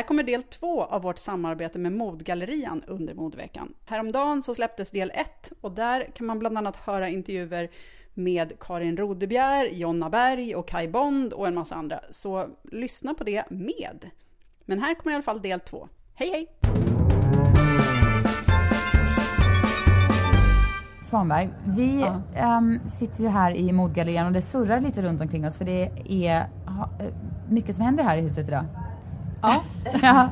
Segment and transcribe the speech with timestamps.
[0.00, 3.74] Här kommer del två av vårt samarbete med Modgallerian under modveckan.
[3.86, 7.70] Häromdagen så släpptes del ett och där kan man bland annat höra intervjuer
[8.14, 12.00] med Karin Rodebjer, Jonna Berg och Kai Bond och en massa andra.
[12.10, 14.10] Så lyssna på det med.
[14.64, 15.88] Men här kommer i alla fall del två.
[16.14, 16.46] Hej hej!
[21.02, 25.56] Svanberg, vi ehm, sitter ju här i Modgallerian och det surrar lite runt omkring oss
[25.56, 27.14] för det är ha, eh,
[27.48, 28.64] mycket som händer här i huset idag.
[29.42, 29.62] Ja,
[30.02, 30.30] Ja,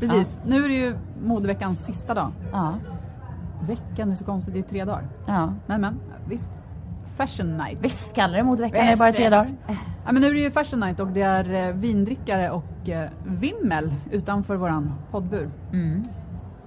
[0.00, 0.38] precis.
[0.46, 2.32] Nu är det ju modeveckans sista dag.
[2.52, 2.74] ja,
[3.66, 5.04] Veckan är så konstigt, det är ju tre dagar.
[5.26, 5.52] ja.
[5.66, 6.48] Men men, visst.
[7.16, 7.78] Fashion night.
[7.80, 9.48] Visst kallar det modeveckan, det är bara tre dagar.
[10.04, 13.10] Ja, men nu är det ju Fashion Night och det är eh, vindrickare och eh,
[13.24, 15.50] vimmel utanför våran poddbur.
[15.72, 16.02] Mm.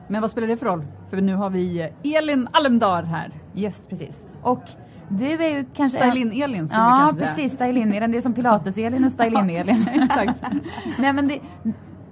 [0.08, 0.86] Men vad spelar det för roll?
[1.09, 3.31] För nu har vi eh, Elin Almdar här.
[3.53, 4.25] Just precis.
[4.41, 4.64] Och
[5.09, 6.00] du är ju kanske...
[6.00, 7.28] Stylin-Elin skulle vi Ja, kanske säga.
[7.28, 7.59] precis.
[7.59, 8.12] Stylin-Elin.
[8.12, 9.86] Det är som Pilates-Elin och Stylin-Elin.
[10.04, 10.42] Exakt.
[11.00, 11.40] Nej, men det,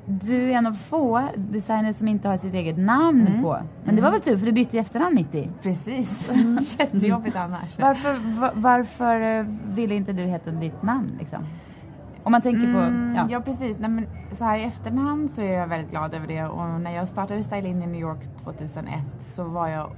[0.06, 3.42] du är en av få designers som inte har sitt eget namn Mm.
[3.44, 3.58] på.
[3.84, 5.50] Men det var väl tur, för du bytte ju efternamn mitt i.
[5.62, 6.32] Precis.
[6.80, 7.80] Jättejobbigt annars.
[7.80, 9.46] Varför, va- varför eh,
[9.76, 11.40] ville inte du heta ditt namn liksom?
[12.24, 12.80] Om man tänker på...
[12.80, 13.28] Mm, Ja.
[13.30, 13.40] ja.
[13.42, 13.78] precis.
[13.80, 16.92] Nej, men så här i efterhand så är jag väldigt glad över det och när
[16.96, 19.90] jag startade Style In i New York 2001 så var jag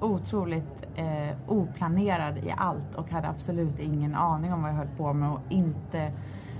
[0.00, 5.12] otroligt eh, oplanerad i allt och hade absolut ingen aning om vad jag höll på
[5.12, 6.12] med och inte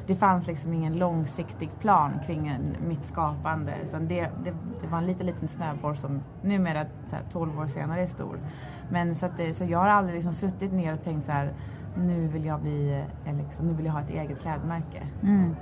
[0.06, 4.98] det fanns liksom ingen långsiktig plan kring en, mitt skapande utan det, det, det var
[4.98, 8.38] en liten, liten snöboll som numera så här, 12 år senare är stor.
[8.90, 11.52] Men så, att det, så jag har aldrig liksom suttit ner och tänkt så här
[11.96, 15.02] nu vill jag bli, eh, liksom, nu vill jag ha ett eget klädmärke.
[15.22, 15.54] Mm.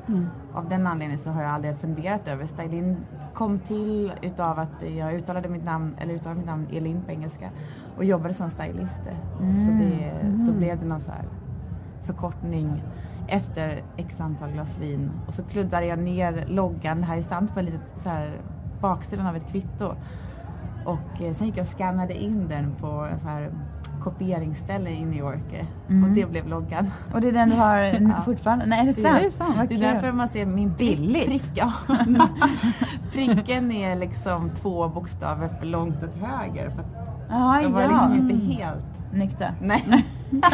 [0.55, 2.47] Av den anledningen så har jag aldrig funderat över.
[2.47, 2.97] Stylin
[3.35, 7.51] kom till utav att jag uttalade mitt namn, eller uttalade mitt namn Elin på engelska
[7.97, 9.03] och jobbade som stylist.
[9.39, 10.13] Så det,
[10.47, 11.25] då blev det någon så här
[12.05, 12.83] förkortning
[13.29, 15.11] efter x antal glas vin.
[15.27, 18.41] Och så kluddade jag ner loggan, här är sant, på en litet så här
[18.81, 19.95] baksidan av ett kvitto.
[20.85, 23.51] Och eh, sen gick jag och scannade in den på så här
[24.05, 25.53] kopieringsställe i New York.
[25.53, 26.91] eh, Och det blev loggan.
[27.15, 28.67] Och det är den du har n- fortfarande?
[28.67, 29.19] Nej, är det sant?
[29.21, 29.55] Det är, sant.
[29.57, 29.81] Vad det är kul.
[29.95, 30.99] därför man ser min prick.
[30.99, 31.27] Billigt.
[31.27, 31.73] prick ja.
[33.13, 36.71] Pricken är liksom två bokstäver för långt åt höger.
[36.71, 36.87] För att
[37.31, 37.89] Ja, jag var ja.
[37.89, 38.85] liksom inte helt...
[39.15, 39.53] Nykter.
[39.61, 40.05] Nej.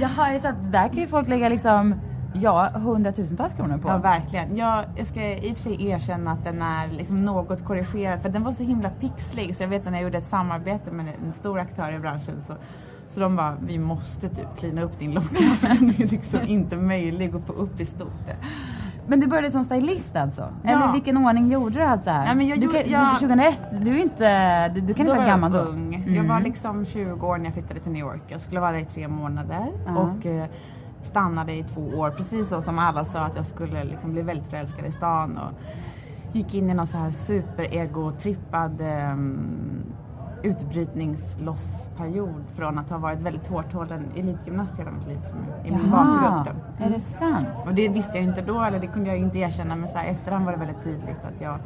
[0.00, 0.58] Jaha, är det sant?
[0.72, 1.94] Där kan ju folk lägga liksom,
[2.40, 3.88] ja, hundratusentals kronor på.
[3.88, 4.56] Ja, verkligen.
[4.56, 8.22] Jag, jag ska i och för sig erkänna att den är liksom något korrigerad.
[8.22, 9.56] För den var så himla pixlig.
[9.56, 12.54] Så jag vet när jag gjorde ett samarbete med en stor aktör i branschen så
[13.06, 15.26] så de bara, vi måste typ klina upp din logga
[15.58, 18.28] för den är liksom inte möjlig att få upp i stort.
[19.06, 20.48] Men du började som stylist alltså?
[20.62, 20.70] Ja.
[20.70, 22.24] Eller vilken ordning gjorde du allt det här?
[22.24, 25.12] Nej, men jag du, gjorde- kan, jag- 2001, du är inte, du, du kan inte
[25.12, 25.58] vara var gammal då?
[25.58, 25.94] ung.
[25.94, 26.14] Mm.
[26.14, 28.22] Jag var liksom 20 år när jag flyttade till New York.
[28.28, 29.96] Jag skulle vara där i tre månader Ja.
[29.98, 30.44] och eh,
[31.02, 32.10] stannade i två år.
[32.10, 35.38] Precis så som alla sa att jag skulle liksom bli väldigt förälskad i stan.
[35.38, 35.52] Och
[36.32, 39.82] gick in i någon så här super-ego-trippad um,
[40.42, 45.90] utbrytningslossperiod från att ha varit väldigt hårt hållen elitgymnast hela mitt liv som i min
[45.90, 46.60] bakgrund.
[46.78, 47.46] är det sant?
[47.66, 50.06] Och det visste jag inte då, eller det kunde jag inte erkänna, men så här,
[50.06, 51.58] efterhand var det väldigt tydligt att jag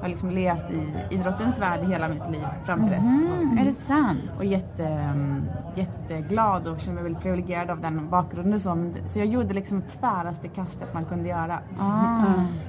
[0.00, 3.04] har liksom levt i idrottens värld hela mitt liv fram till dess.
[3.04, 4.20] Mm, är det sant?
[4.38, 5.44] Och jätte, mm,
[5.74, 8.54] jätteglad och känner mig väldigt privilegierad av den bakgrunden.
[8.54, 11.58] och Så, så jag gjorde liksom tväraste kastet man kunde göra.
[11.80, 12.22] Ah.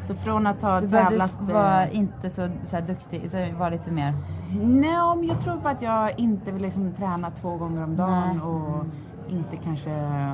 [0.04, 1.40] Så från att ha Du tävlat...
[1.42, 4.14] eh, vara inte så, så duktig, utan var lite mer...
[4.64, 8.28] Nej, men jag tror på att jag inte vill liksom träna två gånger om dagen
[8.28, 8.42] Nej.
[8.42, 8.86] och
[9.30, 9.90] inte kanske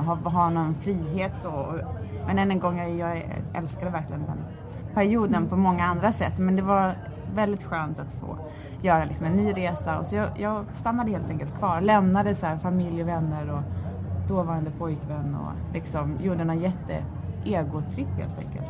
[0.06, 1.80] ha, ha någon frihet så.
[2.28, 3.24] Men än en gång, jag, jag
[3.54, 4.38] älskade verkligen den
[4.94, 6.38] perioden på många andra sätt.
[6.38, 6.96] Men det var
[7.36, 8.38] väldigt skönt att få
[8.82, 10.00] göra liksom en ny resa.
[10.00, 13.62] Och så jag, jag stannade helt enkelt kvar, lämnade så här familj och vänner och
[14.28, 16.74] dåvarande pojkvän och liksom gjorde något
[17.46, 18.66] egotripp helt enkelt.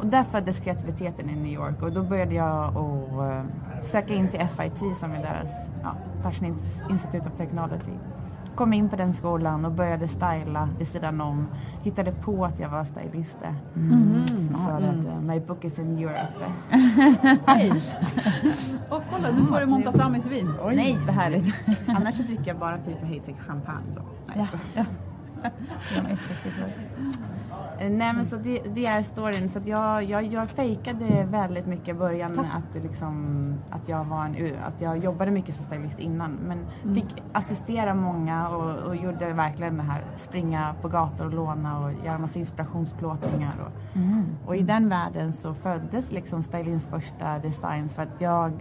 [0.00, 3.42] Och där föddes kreativiteten i New York och då började jag att eh,
[3.80, 5.50] söka in till FIT som är deras
[5.82, 6.58] ja, Fashion
[6.90, 7.92] Institute of Technology.
[8.60, 11.46] Kom in på den skolan och började styla vid sidan om.
[11.82, 13.38] Hittade på att jag var stylist.
[13.76, 14.28] Mm.
[14.28, 16.52] Så att uh, my book is in Europe.
[18.90, 20.52] Och kolla, nu får du Montazamis vin.
[20.66, 21.54] Nej, vad härligt.
[21.86, 24.02] Annars så dricker jag bara typ Hazy champagne då.
[24.36, 24.46] Nej.
[24.74, 24.86] Eh,
[27.80, 29.48] Nej men så det, det, är storyn.
[29.48, 34.04] Så att jag, jag, jag fejkade väldigt mycket i början med att, liksom, att, jag
[34.04, 36.32] var en, att jag jobbade mycket som stylist innan.
[36.32, 36.94] Men mm.
[36.94, 41.92] fick assistera många och, och, gjorde verkligen det här springa på gator och låna och
[42.04, 43.54] göra massa inspirationsplåtningar.
[43.60, 44.26] Och, mm.
[44.46, 48.52] och i den världen så föddes liksom stylings första designs för att jag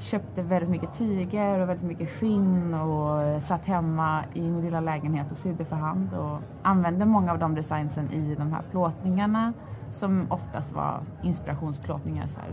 [0.00, 4.80] köpte väldigt mycket tyger och väldigt mycket skinn och eh, satt hemma i min lilla
[4.80, 9.52] lägenhet och sydde för hand och använde många av de designsen i de här plåtningarna
[9.90, 12.50] som oftast var inspirationsplåtningar, så här,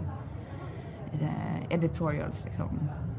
[1.13, 2.69] eh, editorials liksom.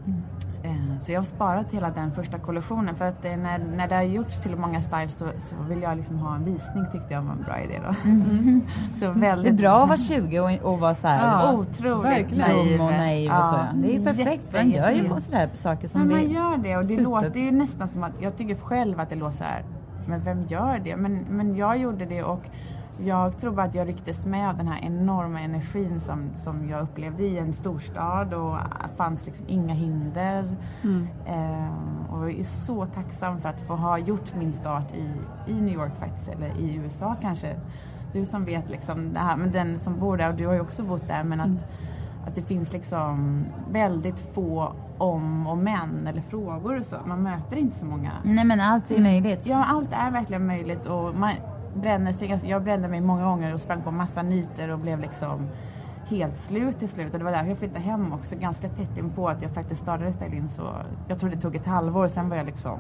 [0.07, 0.23] Mm.
[0.69, 4.03] Eh, så jag har sparat hela den första kollektionen för att när, när det har
[4.03, 7.33] gjorts till många styles så, så vill jag liksom ha en visning tyckte jag var
[7.33, 8.09] en bra idé då.
[8.11, 8.63] Mm.
[9.01, 9.57] så väldigt...
[9.57, 12.93] Det är bra att vara 20 och, och vara så här ja, otroligt dum och
[12.93, 13.59] naiv och så.
[13.75, 14.53] Det är perfekt.
[14.53, 17.03] Man gör ju sådär saker som men man gör det och det super...
[17.03, 19.65] låter ju nästan som att, jag tycker själv att det låter så här,
[20.07, 20.97] men vem gör det?
[20.97, 22.43] Men, men jag gjorde det och
[23.05, 26.83] jag tror bara att jag rycktes med av den här enorma energin som, som jag
[26.83, 30.57] upplevde i en storstad och det fanns liksom inga hinder.
[30.83, 31.09] Mm.
[31.27, 35.11] Eh, och jag är så tacksam för att få ha gjort min start i,
[35.51, 37.57] i New York faktiskt, eller i USA kanske.
[38.13, 40.61] Du som vet liksom det här, men den som bor där och du har ju
[40.61, 41.61] också bott där, men att, mm.
[42.27, 46.97] att det finns liksom väldigt få om och men eller frågor och så.
[47.07, 48.11] Man möter inte så många.
[48.23, 49.47] Nej men allt är möjligt.
[49.47, 51.33] Ja, allt är verkligen möjligt och man,
[51.81, 55.49] bränner sig, jag brände mig många gånger och sprang på massa nitar och blev liksom
[56.07, 59.11] helt slut till slut och det var därför jag flyttade hem också ganska tätt in
[59.11, 60.73] på att jag faktiskt startade styling så
[61.09, 62.79] jag tror det tog ett halvår och sen var jag liksom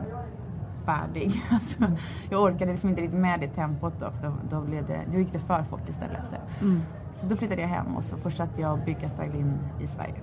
[0.84, 1.42] färdig.
[1.50, 1.84] Alltså,
[2.30, 5.18] jag orkade liksom inte riktigt med det tempot då för då, då, blev det, då
[5.18, 6.22] gick det för fort istället.
[6.60, 6.82] Mm.
[7.14, 10.14] Så då flyttade jag hem och så fortsatte jag bygga styling i Sverige.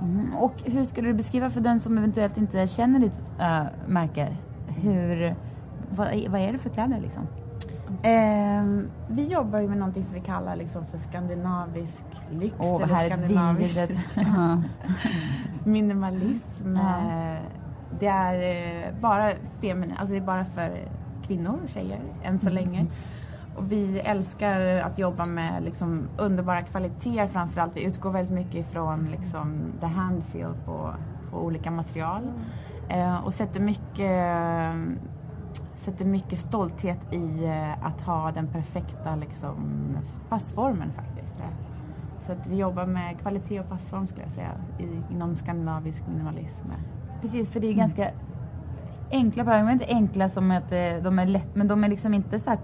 [0.00, 0.34] Mm.
[0.34, 4.36] Och hur skulle du beskriva för den som eventuellt inte känner ditt äh, märke,
[4.68, 5.34] hur,
[5.90, 7.26] vad, vad är det för kläder liksom?
[8.02, 8.64] Eh,
[9.08, 13.78] vi jobbar ju med någonting som vi kallar liksom för skandinavisk lyx oh, eller skandinavisk
[15.64, 16.76] minimalism.
[16.76, 17.36] Ja.
[18.00, 20.78] Det är eh, bara feminin, alltså det är bara för
[21.26, 22.64] kvinnor tjejer än så mm.
[22.64, 22.86] länge.
[23.56, 27.76] Och vi älskar att jobba med liksom underbara kvaliteter framförallt.
[27.76, 30.94] Vi utgår väldigt mycket ifrån liksom the hand feel på,
[31.30, 32.22] på olika material.
[32.22, 33.00] Mm.
[33.00, 34.10] Eh, och sätter mycket
[35.80, 39.56] sätter mycket stolthet i eh, att ha den perfekta liksom,
[40.28, 41.20] passformen faktiskt.
[42.26, 46.66] Så att vi jobbar med kvalitet och passform skulle jag säga i, inom skandinavisk minimalism.
[47.20, 48.20] Precis, för det är ganska mm.
[49.10, 52.40] enkla är inte enkla som att eh, de är lätt, men de är liksom inte
[52.40, 52.56] så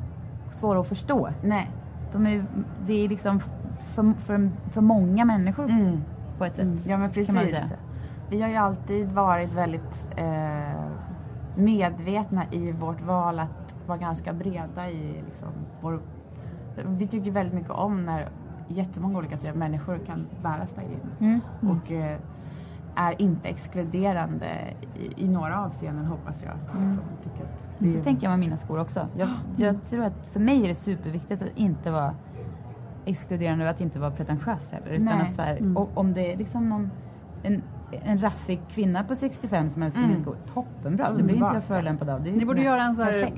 [0.50, 1.28] svåra att förstå.
[1.42, 1.70] Nej.
[2.12, 2.44] De är,
[2.86, 3.40] det är liksom
[3.94, 6.02] för, för, för många människor mm.
[6.38, 6.64] på ett sätt.
[6.64, 6.78] Mm.
[6.86, 7.54] Ja men precis.
[8.30, 10.86] Vi har ju alltid varit väldigt eh,
[11.56, 15.48] medvetna i vårt val att vara ganska breda i liksom
[15.80, 16.00] vår...
[16.86, 18.28] Vi tycker väldigt mycket om när
[18.68, 21.00] jättemånga olika typer av människor kan bära styling.
[21.20, 21.40] Mm.
[21.62, 21.76] Mm.
[21.76, 22.18] Och eh,
[22.96, 26.76] är inte exkluderande i, i, några avseenden hoppas jag.
[26.76, 26.96] Mm.
[26.96, 29.08] Så, så tänker jag med mina skor också.
[29.16, 32.14] Jag, jag, tror att för mig är det superviktigt att inte vara
[33.04, 34.90] exkluderande och att inte vara pretentiös heller.
[34.90, 35.76] Utan att så här, mm.
[35.76, 36.90] om det är liksom någon
[37.42, 40.18] en en raffig kvinna på 65 som älskar mm.
[40.18, 40.36] skor.
[40.54, 41.12] Toppenbra.
[41.12, 42.20] Det blir inte jag förolämpad av.
[42.20, 43.32] Ni borde göra en, så här,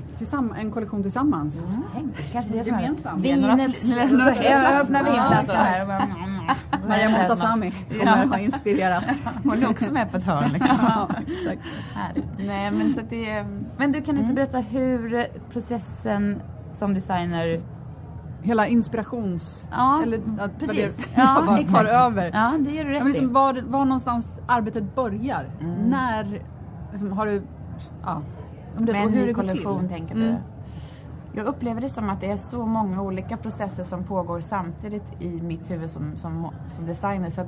[0.59, 1.57] en kollektion tillsammans.
[1.57, 1.83] Mm.
[1.93, 3.25] Tänk, kanske det är Gemensamt.
[3.25, 5.85] Vin, jag öppnar vinflaskan här.
[6.87, 9.03] Maria Montazami kommer ha inspirerat.
[9.43, 10.77] Hon är också med på ett hörn liksom.
[10.81, 11.61] ja, exakt.
[12.37, 13.45] Nej, men, så det,
[13.77, 14.35] men du kan inte mm.
[14.35, 16.41] berätta hur processen
[16.71, 17.57] som designer
[18.41, 19.67] hela inspirations...
[19.71, 20.97] Ja, eller, att, precis.
[20.97, 21.89] Det, ja, tar exakt.
[21.89, 22.31] över.
[22.33, 25.49] Ja, det gör du rätt liksom, var, var någonstans arbetet börjar.
[25.61, 25.89] Mm.
[25.89, 26.41] När
[26.91, 27.41] liksom, har du...
[28.03, 28.21] Ja.
[28.77, 29.89] Men hur det kollektion till.
[29.89, 30.27] tänker du?
[30.29, 30.41] Mm.
[31.33, 35.27] Jag upplever det som att det är så många olika processer som pågår samtidigt i
[35.27, 37.29] mitt huvud som, som, som designer.
[37.29, 37.45] Så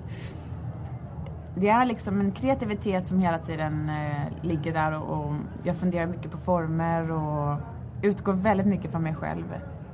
[1.55, 5.33] det är liksom en kreativitet som hela tiden eh, ligger där och, och
[5.63, 7.57] jag funderar mycket på former och
[8.01, 9.45] utgår väldigt mycket från mig själv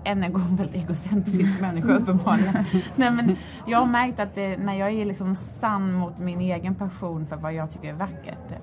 [0.07, 2.53] än en gång väldigt egocentrisk människa uppenbarligen.
[2.95, 3.35] Nej, men
[3.67, 7.35] jag har märkt att det, när jag är liksom sann mot min egen passion för
[7.35, 8.53] vad jag tycker är vackert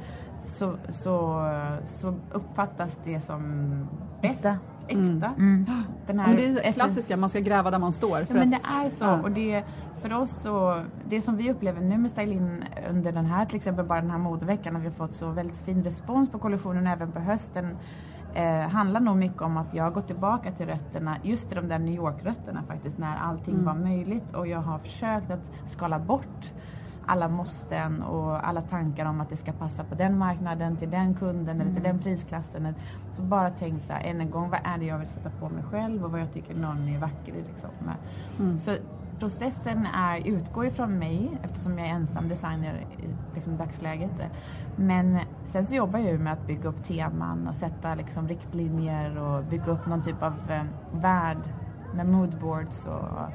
[0.45, 1.47] så, så,
[1.87, 3.89] så uppfattas det som
[4.23, 4.45] bäst.
[4.89, 5.35] äkta.
[5.39, 5.67] Mm.
[6.07, 8.19] Den här det är det klassiska, man ska gräva där man står.
[8.19, 9.05] ja, men det är så.
[9.05, 9.23] Ja.
[9.23, 9.65] Och det,
[10.01, 13.85] för oss så, det som vi upplever nu med Stylin under den här, till exempel
[13.85, 17.13] bara den här modeveckan, och vi har fått så väldigt fin respons på kollektionen även
[17.13, 17.77] på hösten,
[18.35, 21.69] eh, handlar nog mycket om att jag har gått tillbaka till rötterna, just till de
[21.69, 23.67] där New York-rötterna faktiskt, när allting mm.
[23.67, 26.53] var möjligt och jag har försökt att skala bort
[27.07, 31.15] alla måsten och alla tankar om att det ska passa på den marknaden, till den
[31.15, 32.03] kunden eller till den mm.
[32.03, 32.75] prisklassen.
[33.13, 35.49] Så bara tänkt så här, än en gång, vad är det jag vill sätta på
[35.49, 37.43] mig själv och vad jag tycker någon är vacker i.
[37.49, 37.71] Liksom.
[38.41, 38.59] Mm.
[38.59, 38.77] Så
[39.25, 44.11] processen är, utgår ifrån mig eftersom jag är ensam designer i liksom, dagsläget.
[44.77, 49.19] Men sen så jobbar jag ju med att bygga upp teman och sätta liksom, riktlinjer
[49.19, 50.63] och bygga upp någon typ av eh,
[50.93, 51.39] värld
[51.95, 53.33] med moodboards och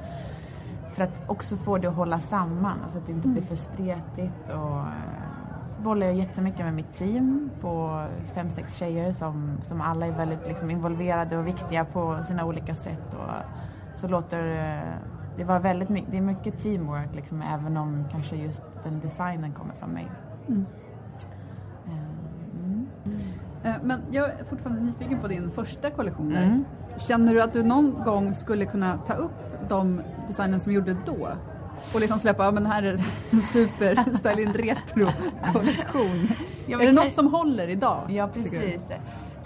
[0.93, 3.48] för att också få det att hålla samman, alltså att det inte blir mm.
[3.48, 4.50] för spretigt.
[4.50, 9.81] Och, eh, så bollar jag jättemycket med mitt team på fem, sex tjejer som, som
[9.81, 13.13] alla är väldigt liksom, involverade och viktiga på sina olika sätt.
[13.13, 13.29] Och,
[13.93, 18.36] så låter eh, det var väldigt mycket, det är mycket teamwork liksom, även om kanske
[18.36, 20.08] just den designen kommer från mig.
[20.48, 20.65] Mm.
[21.86, 22.88] Mm.
[23.84, 26.36] Men jag är fortfarande nyfiken på din första kollektion.
[26.36, 26.65] Mm.
[26.98, 29.31] Känner du att du någon gång skulle kunna ta upp
[29.69, 31.27] de designen som gjorde då
[31.93, 32.93] och liksom släppa, ja men här är
[33.31, 35.08] en super Stylin retro
[35.53, 36.27] kollektion.
[36.67, 38.01] Ja, är det något som håller idag?
[38.10, 38.88] Ja precis.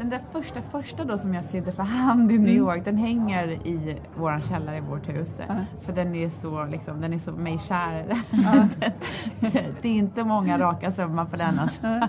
[0.03, 2.57] Den där första första då som jag sydde för hand i New mm.
[2.57, 2.83] York, mm.
[2.83, 5.39] den hänger i våran källare i vårt hus.
[5.39, 5.61] Uh.
[5.81, 8.05] För den är så, liksom, den är så mig kär.
[8.33, 8.65] Uh
[9.81, 11.87] det är inte många raka sömmar på den alltså.
[11.87, 12.03] Uh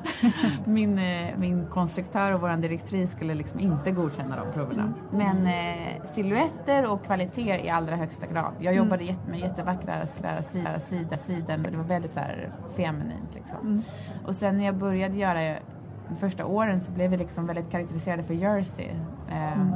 [0.64, 4.82] min, eh, min konstruktör och våran direktris skulle liksom inte godkänna de proverna.
[4.82, 4.94] Mm.
[5.10, 8.52] Men eh, silhuetter och kvaliteter i allra högsta grad.
[8.58, 8.84] Jag mm.
[8.84, 9.16] jobbade mm.
[9.30, 10.42] med jättevackra sida,
[10.80, 11.56] sida, sida.
[11.56, 13.58] Det var väldigt så här feminint liksom.
[13.60, 13.82] Mm.
[14.26, 15.56] Och sen när jag började göra
[16.16, 18.88] första åren så blev vi liksom väldigt karaktäriserade för Jersey.
[19.28, 19.74] Eh, mm.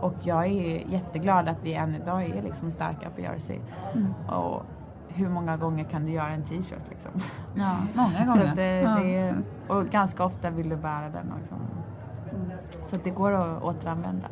[0.00, 3.58] Och jag är jätteglad att vi än idag är liksom starka på Jersey.
[3.94, 4.14] Mm.
[4.28, 4.62] Och
[5.08, 7.10] hur många gånger kan du göra en t-shirt liksom?
[7.54, 8.48] Ja, många gånger.
[8.48, 8.98] så det, ja.
[8.98, 9.34] det,
[9.68, 11.54] och ganska ofta vill du bära den också.
[11.54, 12.58] Mm.
[12.86, 14.28] Så det går att återanvända.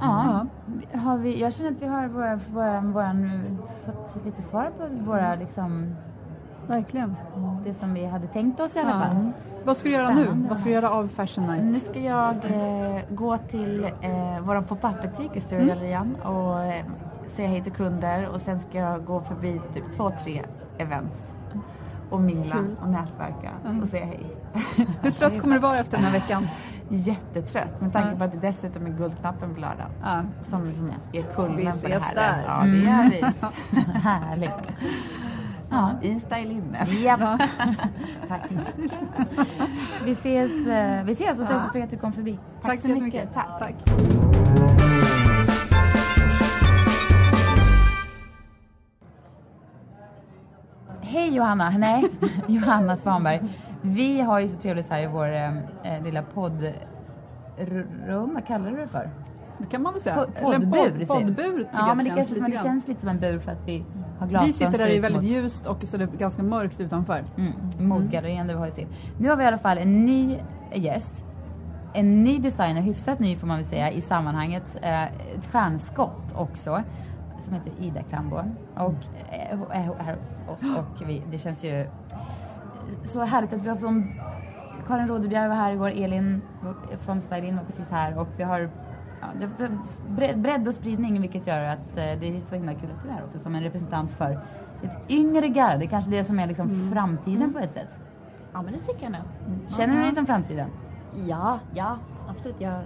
[0.00, 0.46] Ja,
[0.94, 3.14] har vi, jag känner att vi har våra, våra, våra,
[3.86, 5.96] fått lite svar på våra liksom,
[6.66, 7.16] Verkligen.
[7.64, 9.32] Det som vi hade tänkt oss i alla fall.
[9.64, 10.46] Vad ska du göra nu?
[10.48, 11.64] Vad ska du göra av Fashion Night?
[11.64, 16.36] Nu ska jag eh, gå till eh, vår pop-up-butik i Sturegallerian mm.
[16.36, 16.84] och eh,
[17.36, 20.42] säga hej till kunder och sen ska jag gå förbi typ två, tre
[20.78, 21.36] events
[22.10, 22.76] och mingla Kul.
[22.82, 23.82] och nätverka mm.
[23.82, 24.26] och säga hej.
[25.02, 26.48] Hur trött kommer du vara efter den här veckan?
[26.88, 29.86] Jättetrött med tanke på att det dessutom är Guldknappen på lördag.
[30.02, 30.22] Ja.
[30.42, 30.72] Som
[31.12, 32.14] är kulmen på det här.
[32.14, 32.44] Där.
[32.46, 33.80] Ja, det är vi.
[33.98, 34.68] Härligt.
[35.72, 36.86] Ja, i stylinne.
[37.04, 37.16] Ja.
[38.28, 38.50] Tack.
[40.04, 42.38] vi ses, eh, vi ses och tack för att du kom förbi.
[42.62, 43.02] Tack, tack så mycket.
[43.02, 43.34] mycket.
[43.34, 43.58] Tack.
[43.58, 43.74] tack.
[51.00, 52.04] Hej Johanna, nej,
[52.48, 53.40] Johanna Svanberg.
[53.82, 56.74] Vi har ju så trevligt här i vår eh, eh lilla poddrum,
[58.34, 59.10] vad kallar du det för?
[59.58, 60.26] Det kan man väl säga.
[60.40, 61.06] poddbur.
[61.06, 63.84] poddbur ja, men det, känns, men det känns lite som en bur för att vi
[64.18, 65.30] har glasfönster Vi sitter där i väldigt mot...
[65.30, 67.24] ljust och så är det ganska mörkt utanför.
[67.36, 67.52] Mm,
[67.88, 68.86] mot gallerian där vi håller till.
[69.18, 70.38] Nu har vi i alla fall en ny
[70.74, 71.24] gäst.
[71.94, 74.76] En ny designer, hyfsat ny får man väl säga i sammanhanget.
[74.82, 76.82] Eh, ett stjärnskott också.
[77.38, 78.36] Som heter Ida Klambo.
[78.76, 78.94] Och
[79.32, 80.76] eh, är här hos oss.
[80.78, 81.86] Och vi, det känns ju
[83.04, 84.12] så härligt att vi har som
[84.86, 86.42] Karin Rodebjer var här igår, Elin
[86.98, 88.70] från Stylin var precis här och vi har
[89.22, 89.48] ja,
[90.18, 93.08] det, bredd och spridning vilket gör att eh, det är så himla kul att du
[93.08, 94.40] är här också som en representant för
[94.82, 95.86] ett yngre garde.
[95.86, 96.92] Kanske det som är liksom mm.
[96.92, 97.52] framtiden mm.
[97.52, 97.98] på ett sätt.
[98.52, 99.22] Ja men det tycker jag nog.
[99.46, 99.60] Mm.
[99.68, 100.68] Känner du dig som framtiden?
[101.28, 101.98] Ja, ja
[102.28, 102.56] absolut.
[102.60, 102.82] Jag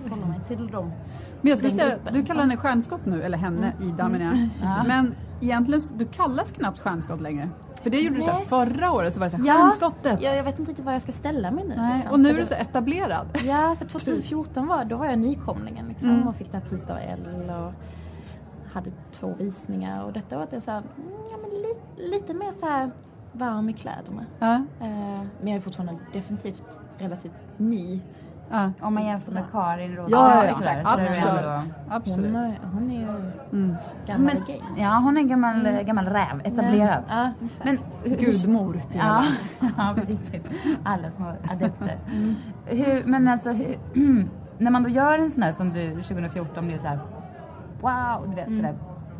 [0.00, 0.92] sållar mig till dem.
[1.40, 3.88] Men jag ska säga, du kallar henne stjärnskott nu, eller henne, mm.
[3.88, 4.48] Ida menar jag.
[4.62, 4.84] Ja.
[4.86, 7.48] Men egentligen, du kallas knappt stjärnskott längre.
[7.82, 8.20] För det gjorde Nej.
[8.20, 10.22] du så här, förra året så var det så här, ja, stjärnskottet.
[10.22, 11.76] Ja, jag vet inte riktigt var jag ska ställa mig nu.
[11.76, 12.12] Nej, liksom.
[12.12, 13.26] Och nu är du så etablerad.
[13.44, 16.28] Ja, för 2014 var, då var jag nykomlingen liksom, mm.
[16.28, 17.72] och fick det här priset av L och
[18.72, 22.34] hade två visningar och detta var att jag så här, mm, ja, men lite, lite
[22.34, 22.90] mer så här
[23.32, 24.26] varm i kläderna.
[24.38, 24.54] Ja.
[24.54, 26.62] Uh, men jag är fortfarande definitivt
[26.98, 28.00] relativt ny
[28.50, 28.70] Ja.
[28.80, 30.12] Om man jämför med Karin Rådberg.
[30.12, 30.86] Ja, ja, exakt.
[30.86, 31.74] Absolut.
[31.88, 32.32] Absolut.
[32.32, 33.08] Hon, är, hon är ju
[33.52, 33.76] mm.
[34.06, 34.80] gammal Men, game.
[34.80, 35.86] Ja, hon är en gammal, mm.
[35.86, 37.04] gammal räv, etablerad.
[37.08, 37.30] Ja.
[37.64, 39.24] Men, Gudmor till ja.
[39.76, 40.20] ja, precis.
[40.82, 41.98] Alla små adepter.
[42.08, 42.34] Mm.
[42.66, 43.76] Hur, men alltså, hur,
[44.58, 46.98] när man då gör en sån här som du 2014 blev så här
[47.80, 48.56] wow, du vet mm.
[48.56, 48.74] sådär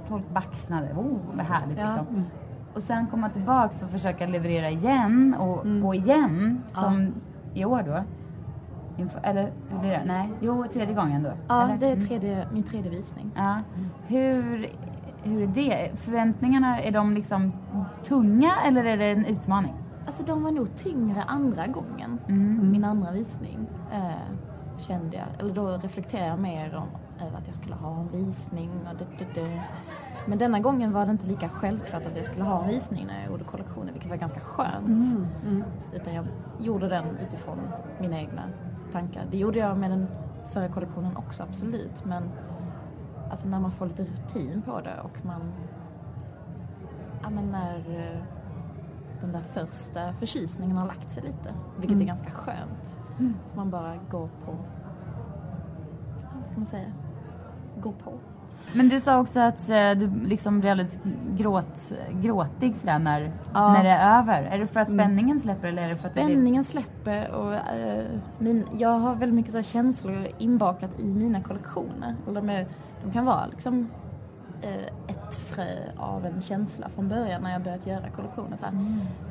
[0.09, 1.87] folk baxnade, oh vad härligt ja.
[1.87, 2.07] liksom.
[2.07, 2.25] Mm.
[2.75, 5.87] Och sen komma tillbaks och försöka leverera igen och, mm.
[5.87, 7.15] och igen som
[7.55, 8.03] i år då.
[9.23, 10.03] Eller hur blir det?
[10.07, 11.31] Nej, jo tredje gången då?
[11.49, 11.77] Ja, eller?
[11.79, 12.07] det är Mm.
[12.09, 13.31] tredje, min tredje visning.
[13.37, 13.57] Ja.
[14.07, 14.67] Hur,
[15.23, 15.91] hur är det?
[15.95, 17.53] Förväntningarna, är de liksom
[18.05, 19.75] tunga eller är det en utmaning?
[20.07, 22.19] Alltså de var nog tyngre andra gången.
[22.29, 22.71] Mm.
[22.71, 23.59] Min andra visning
[23.93, 24.01] eh,
[24.79, 26.89] kände jag, eller då reflekterade jag mer om
[27.27, 29.63] över att jag skulle ha en visning och det, det, det.
[30.27, 33.21] Men denna gången var det inte lika självklart att jag skulle ha en visning när
[33.23, 35.19] jag gjorde kollektionen, vilket var ganska skönt.
[35.95, 36.27] Utan jag
[36.59, 37.59] gjorde den utifrån
[38.01, 38.43] mina egna
[38.93, 39.27] tankar.
[39.31, 40.07] Det gjorde jag med den
[40.53, 42.05] förra kollektionen också, absolut.
[42.05, 42.31] Men
[43.31, 45.53] alltså när man får lite rutin på det och man...
[47.23, 48.21] Ja men när eh,
[49.21, 52.97] den där första förtjusningen har lagt sig lite, vilket är ganska skönt.
[53.51, 54.57] Så man bara går på...
[56.35, 56.93] Vad ska man säga?
[57.81, 58.13] Går på.
[58.73, 60.99] Men du sa också att eh, du liksom blir alldeles
[61.37, 63.73] gråt, gråtig sådär när, Ja.
[63.73, 64.43] när det är över.
[64.43, 66.21] Är det för att spänningen släpper eller är det för att det.
[66.21, 68.05] Spänningen släpper och eh,
[68.39, 72.15] min, jag har väldigt mycket så känslor inbakat i mina kollektioner.
[72.27, 72.67] Och de, är,
[73.05, 73.89] de kan vara liksom
[74.63, 78.57] eh, ett frö av en känsla från början när jag börjat göra kollektioner.
[78.57, 78.73] Så här,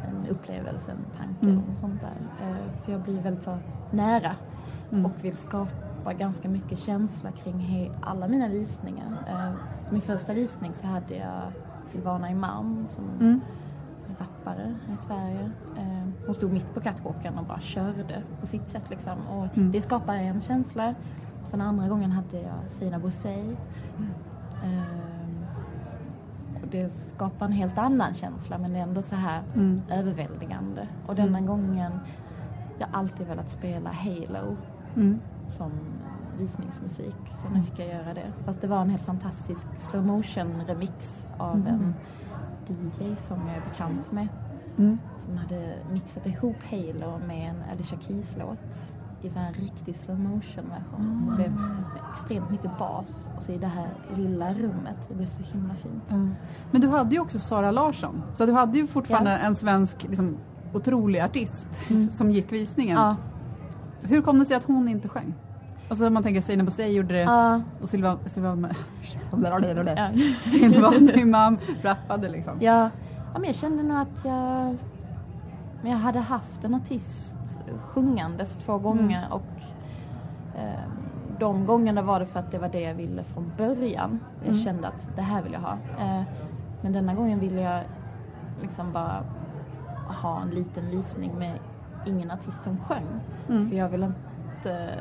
[0.08, 2.48] En upplevelse, en tanke och sånt där.
[2.48, 3.58] Eh, så jag blir väldigt så
[3.92, 4.32] nära
[4.92, 5.68] och vill skapa
[6.14, 9.24] ganska mycket känsla kring alla mina visningar.
[9.28, 9.52] Eh,
[9.92, 11.42] min första visning så hade jag
[11.86, 13.42] Silvana Imam som
[14.20, 15.52] rappare i Sverige.
[15.78, 19.28] Eh, hon stod mitt på catwalken och bara körde på sitt sätt liksom.
[19.28, 20.96] Och det skapar en känsla.
[21.46, 23.58] Sen andra gången hade jag Sina Bosei.
[24.64, 25.08] Eh,
[26.62, 29.42] och det skapar en helt annan känsla men det är ändå så här
[29.90, 30.88] överväldigande.
[31.06, 31.92] Och denna gången,
[32.80, 34.58] jag har alltid velat spela Halo
[35.48, 35.72] som
[36.38, 37.16] visningsmusik.
[37.44, 38.32] Så nu fick jag göra det.
[38.46, 41.94] Fast det var en helt fantastisk slow motion remix av en
[42.68, 44.28] DJ som jag är bekant med.
[45.26, 48.60] Som hade mixat ihop Halo med en Alicia Keys-låt
[49.22, 51.20] i så här riktig slow motion version.
[51.20, 51.54] Så det blev
[52.14, 54.96] extremt mycket bas och så i det här lilla rummet.
[55.10, 56.04] Det blev så himla fint.
[56.72, 59.38] Men du hade ju också Sara Larsson, så du hade ju fortfarande Ja.
[59.38, 60.38] en svensk liksom,
[60.74, 61.68] otrolig artist
[62.12, 62.98] som gick visningen.
[62.98, 63.16] Ja,
[64.02, 65.34] Hur kom det sig att hon inte sjöng?
[65.90, 68.70] Alltså man tänker Sina Bosei gjorde det ja, och Silva, Silva,
[69.98, 70.10] ja.
[70.52, 72.58] Silvana Imam rappade liksom.
[72.60, 72.90] Ja,
[73.34, 74.78] ja men jag kände nog att jag...
[75.82, 77.36] Men jag hade haft en artist
[77.82, 79.62] sjungandes två gånger och
[80.56, 80.90] eh,
[81.40, 84.20] de gångerna var det för att det var det jag ville från början.
[84.46, 85.78] Jag kände att det här vill jag ha.
[86.00, 86.24] Eh,
[86.82, 87.84] men denna gången ville jag
[88.62, 89.24] liksom bara
[90.22, 91.60] ha en liten visning med
[92.06, 93.08] ingen artist som sjöng.
[93.70, 94.96] För jag vill inte...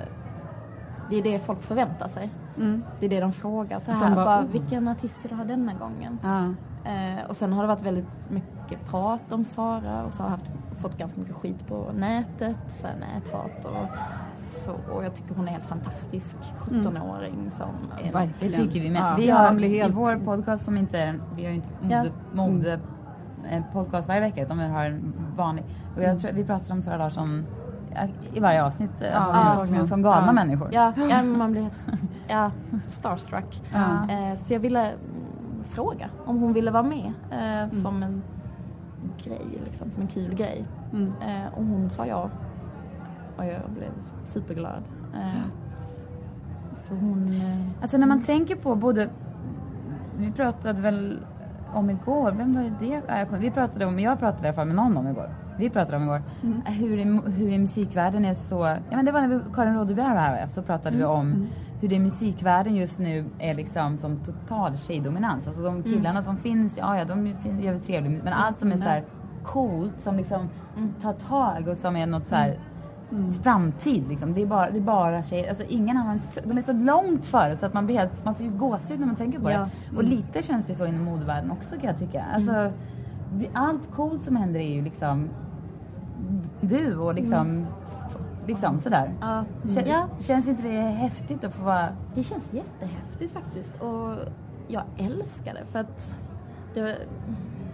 [1.11, 2.31] Det är det folk förväntar sig.
[2.57, 2.83] Mm.
[3.01, 4.09] Det är det de frågar så här.
[4.09, 6.19] de bara, bara, vilken artist vill du ha denna gången?
[6.23, 6.45] Ja.
[6.91, 10.37] Eh, och sen har det varit väldigt mycket prat om Sara och så har jag
[10.37, 13.87] haft, fått ganska mycket skit på nätet, så här näthat och
[14.37, 14.73] så.
[14.93, 17.69] Och jag tycker hon är helt fantastisk 17-åring som
[18.15, 19.03] är Det tycker vi med.
[19.03, 21.69] Ja, vi ja, har helt- i vår podcast som inte är, vi har ju inte
[21.89, 22.05] Ja.
[22.33, 22.81] mode, mode
[23.51, 25.65] eh, podcast varje vecka utan vi har en vanlig.
[25.97, 27.56] Och jag tror, vi pratar om Sara Larsson ja,
[28.35, 30.33] i varje avsnitt eh, Ja, som, som galna Ja.
[30.33, 30.69] människor.
[30.73, 31.71] Ja, ja man blir
[32.29, 32.51] ja,
[32.87, 33.63] starstruck.
[33.73, 34.11] Ja.
[34.11, 38.23] Eh, så jag ville mm, fråga om hon ville vara med eh, som en
[39.25, 40.65] grej, liksom, som en kul grej.
[40.93, 41.13] Mm.
[41.21, 42.31] Eh, och hon sa ja.
[43.37, 43.91] Och jag blev
[44.25, 44.83] superglad.
[46.77, 47.41] Så hon...
[47.83, 49.09] Alltså när man tänker på både,
[50.17, 51.21] vi pratade väl
[51.75, 53.39] om igår, vem var det det?
[53.39, 55.31] Vi pratade om, jag pratade i alla fall med någon om igår.
[55.59, 56.23] Vi pratade om igår.
[56.67, 58.57] Eh, Hur, i, hur i musikvärlden är så,
[58.91, 61.47] ja men det var när vi, Karin Rådebjer var här så pratade vi om
[61.81, 65.47] hur det i musikvärlden just nu är liksom som total tjejdominans.
[65.47, 68.77] Alltså de killarna som finns, ja ja de är jävligt trevliga men allt som är
[68.77, 69.05] så här
[69.45, 70.49] coolt som liksom
[71.03, 72.59] tar tag och som är något så här
[73.43, 74.35] framtid liksom.
[74.35, 75.49] Det är bara, det är bara tjejer.
[75.49, 78.45] Alltså ingen annan, de är så långt före så att man blir helt, man får
[78.47, 79.59] ju gåshud när man tänker på Ja.
[79.91, 79.97] det.
[79.97, 82.25] Och lite känns det så inom modevärlden också kan jag tycka.
[82.35, 82.71] Alltså,
[83.33, 85.29] det, allt coolt som händer är ju liksom
[86.61, 87.67] du och liksom,
[88.47, 89.13] liksom sådär.
[89.21, 91.89] ja, Kän, ja, Känns inte det häftigt att få vara...
[92.15, 93.73] det känns jättehäftigt faktiskt.
[93.83, 94.15] Och
[94.69, 96.15] jag älskar det för att
[96.75, 96.97] det,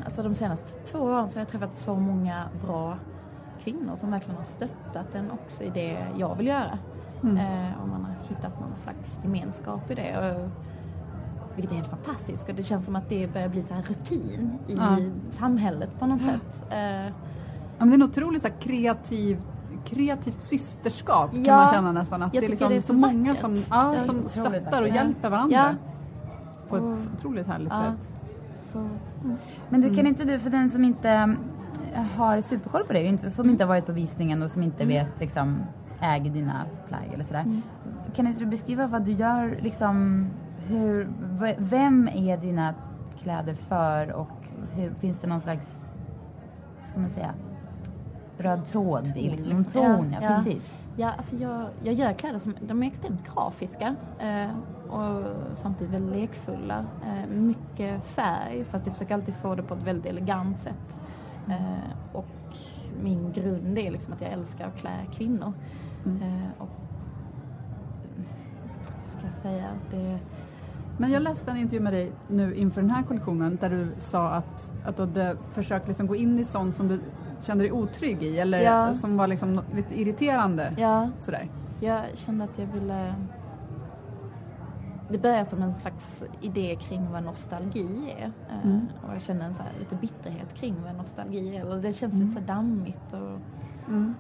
[0.05, 2.97] alltså de senaste två åren så har jag träffat så många bra
[3.61, 6.79] kvinnor som verkligen har stöttat en också i det jag vill göra.
[7.23, 10.19] Eh, och man har hittat någon slags gemenskap i det.
[10.19, 10.51] Och,
[11.57, 14.59] vilket är helt fantastiskt och det känns som att det börjar bli så här rutin
[14.69, 14.97] i Ja.
[15.31, 16.71] samhället på något sätt.
[16.71, 17.13] Eh,
[17.79, 19.39] men det är en otroligt så här, kreativ,
[19.85, 22.23] kreativt systerskap kan Ja, man känna nästan.
[22.23, 23.41] Att jag det är liksom det är så så många vackert.
[23.41, 24.95] som, ja, Ja, som stöttar och vackert.
[24.95, 25.57] hjälper varandra.
[25.57, 25.69] Ja.
[26.69, 27.83] På ett Och- otroligt härligt ja.
[27.83, 28.15] sätt.
[28.59, 29.37] så, mm.
[29.69, 31.11] Men du kan inte du, för den som inte
[31.95, 34.85] eh, har superkoll på det, inte, som inte har varit på visningen och som inte
[34.85, 35.57] vet liksom
[36.01, 37.41] äger dina plagg eller sådär.
[37.41, 37.63] Mm.
[38.15, 40.27] Kan inte du beskriva vad du gör, liksom,
[40.67, 41.09] hur,
[41.59, 42.75] vem är dina
[43.23, 44.31] kläder för och
[44.73, 45.85] hur, finns det någon slags,
[46.91, 47.31] ska man säga,
[48.39, 50.17] röd tråd i liksom, ton?
[50.21, 50.75] Ja, precis.
[50.97, 54.51] Ja, alltså jag, jag gör kläder som de är extremt grafiska eh,
[54.91, 55.23] och
[55.57, 56.85] samtidigt väldigt lekfulla.
[57.07, 60.97] Eh, mycket färg, fast jag försöker alltid få det på ett väldigt elegant sätt.
[61.49, 62.27] Eh, och
[63.03, 65.53] min grund är liksom att jag älskar att klä kvinnor.
[66.05, 66.23] Mm.
[66.23, 66.69] Eh, och,
[69.03, 69.69] vad ska jag säga?
[69.91, 70.19] Det,
[70.99, 74.29] men jag läste en intervju med dig nu inför den här kollektionen där du sa
[74.29, 77.01] att, att du hade försökt liksom gå in i sånt som du
[77.43, 78.95] kände dig otrygg i eller ja.
[78.95, 80.75] som var liksom lite irriterande.
[80.79, 81.09] Ja.
[81.19, 81.49] Sådär.
[81.81, 83.15] Jag kände att jag ville...
[85.09, 88.33] Det började som en slags idé kring vad nostalgi är.
[88.51, 88.89] Eh, mm.
[89.07, 91.69] Och jag kände en så lite bitterhet kring vad nostalgi är.
[91.69, 92.27] Och det känns mm.
[92.27, 93.39] lite så dammigt och
[93.89, 94.15] mm.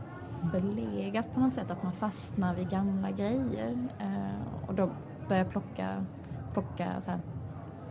[0.50, 1.70] förlegat på något sätt.
[1.70, 3.88] Att man fastnar vid gamla grejer.
[3.98, 4.90] Eh, och då
[5.28, 6.04] började jag plocka,
[6.52, 7.20] plocka så här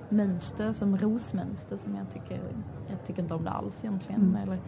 [0.10, 2.42] mönster som rosmönster som jag tycker,
[2.90, 4.22] jag tycker inte om det alls egentligen.
[4.22, 4.36] Mm.
[4.36, 4.60] Eller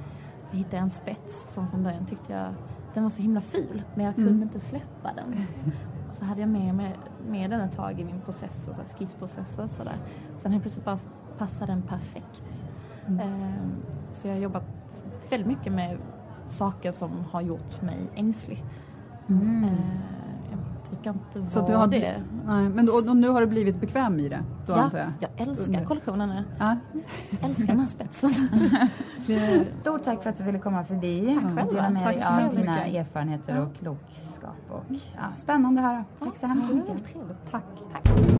[0.57, 2.53] hittade jag en spets som från början tyckte jag
[2.93, 4.43] den var så himla ful men jag kunde mm.
[4.43, 5.35] inte släppa den.
[6.09, 6.91] Och så hade jag med, med,
[7.27, 9.97] med den ett tag i min process, så skissprocess och sådär.
[10.37, 10.99] Sen helt plötsligt bara
[11.37, 12.43] passade den perfekt.
[13.07, 13.19] Mm.
[13.19, 13.71] Um,
[14.11, 14.63] så jag har jobbat
[15.29, 15.97] väldigt mycket med
[16.49, 18.63] saker som har gjort mig ängslig.
[19.27, 19.63] Mm.
[19.63, 19.69] Uh,
[20.93, 22.23] brukar inte så vara du har, det.
[22.45, 24.43] Nej, men och, och, nu har du blivit bekväm i det?
[24.67, 25.11] Då, ja, antar jag.
[25.19, 26.43] jag älskar nu.
[26.59, 26.77] Ja.
[27.29, 28.33] Jag älskar den här spetsen.
[29.81, 31.63] Stort tack för att du ville komma förbi tack själva.
[31.63, 34.55] och dela med dig av dina erfarenheter och klokskap.
[34.69, 36.05] Och, ja, spännande att höra.
[36.19, 37.51] Tack så hemskt mycket.
[37.51, 37.63] Tack.
[37.91, 38.39] tack.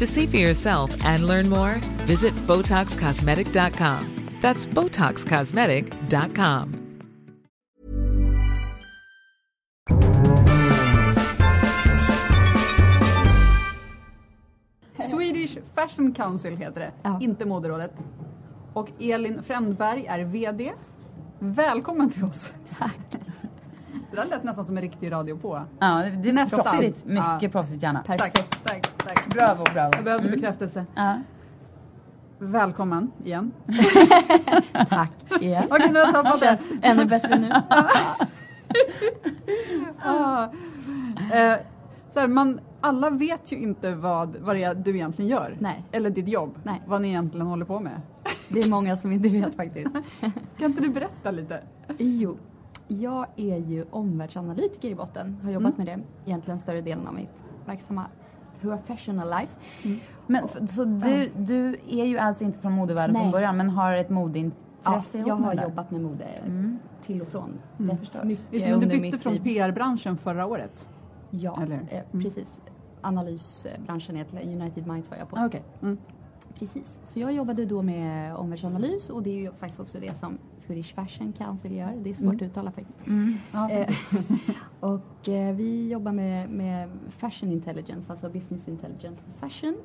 [0.00, 1.74] To see for yourself and learn more,
[2.06, 4.28] visit BotoxCosmetic.com.
[4.40, 6.72] That's BotoxCosmetic.com.
[15.10, 17.18] Swedish Fashion Council heter det, ja.
[17.20, 18.04] inte Moderrådet.
[18.72, 20.72] Och Elin Frändberg är VD.
[21.38, 22.52] Välkommen till oss.
[22.78, 23.20] Tack.
[24.10, 25.62] Det där lät nästan som en riktig radio på.
[25.78, 26.60] Ja, det, det är nästan.
[26.60, 27.04] Proffsigt.
[27.04, 27.48] Mycket ja.
[27.52, 28.02] proffsigt, Janna.
[28.02, 28.34] Perfekt.
[28.34, 29.34] Tack, tack, tack.
[29.34, 29.90] Bravo, bravo.
[29.94, 30.40] Jag behövde mm.
[30.40, 30.86] bekräftelse.
[30.94, 31.18] Ja.
[32.38, 33.52] Välkommen igen.
[34.88, 35.64] tack igen.
[35.70, 37.52] Vad kan du ha tappat Känns ännu bättre nu.
[40.02, 40.44] ah.
[41.32, 41.56] eh,
[42.12, 45.56] så här, man, alla vet ju inte vad, vad det är du egentligen gör.
[45.58, 45.84] Nej.
[45.92, 46.58] Eller ditt jobb.
[46.62, 46.82] Nej.
[46.86, 48.00] Vad ni egentligen håller på med.
[48.48, 49.92] Det är många som inte vet faktiskt.
[50.58, 51.60] kan inte du berätta lite?
[51.98, 52.36] Jo.
[52.98, 55.36] Jag är ju omvärldsanalytiker i botten.
[55.42, 55.86] Har jobbat mm.
[55.86, 58.06] med det egentligen större delen av mitt verksamma
[58.60, 59.52] professional life.
[59.82, 60.00] Mm.
[60.26, 64.10] Men, så du, du är ju alltså inte från modevärlden från början men har ett
[64.10, 66.78] modeintresse Ja, jag har jobbat med mode mm.
[67.02, 67.58] till och från.
[67.78, 67.98] Mm.
[67.98, 68.24] Förstår.
[68.24, 70.88] Mycket men du bytte från PR-branschen förra året?
[71.30, 71.76] Ja, Eller?
[71.76, 72.24] Eh, mm.
[72.24, 72.60] precis.
[73.00, 75.36] Analysbranschen heter United Minds var jag på.
[75.36, 75.60] Ah, okay.
[76.60, 76.68] Mm.
[76.68, 76.98] Precis.
[77.02, 80.94] Så jag jobbade då med omvärldsanalys och det är ju faktiskt också det som Swedish
[80.94, 81.92] Fashion Council gör.
[82.02, 82.36] Det är svårt mm.
[82.36, 83.06] att uttala faktiskt.
[83.06, 83.34] Mm.
[83.52, 83.70] Ja.
[83.70, 83.94] Eh,
[84.80, 89.76] och eh, vi jobbar med, med fashion intelligence, alltså business intelligence för fashion.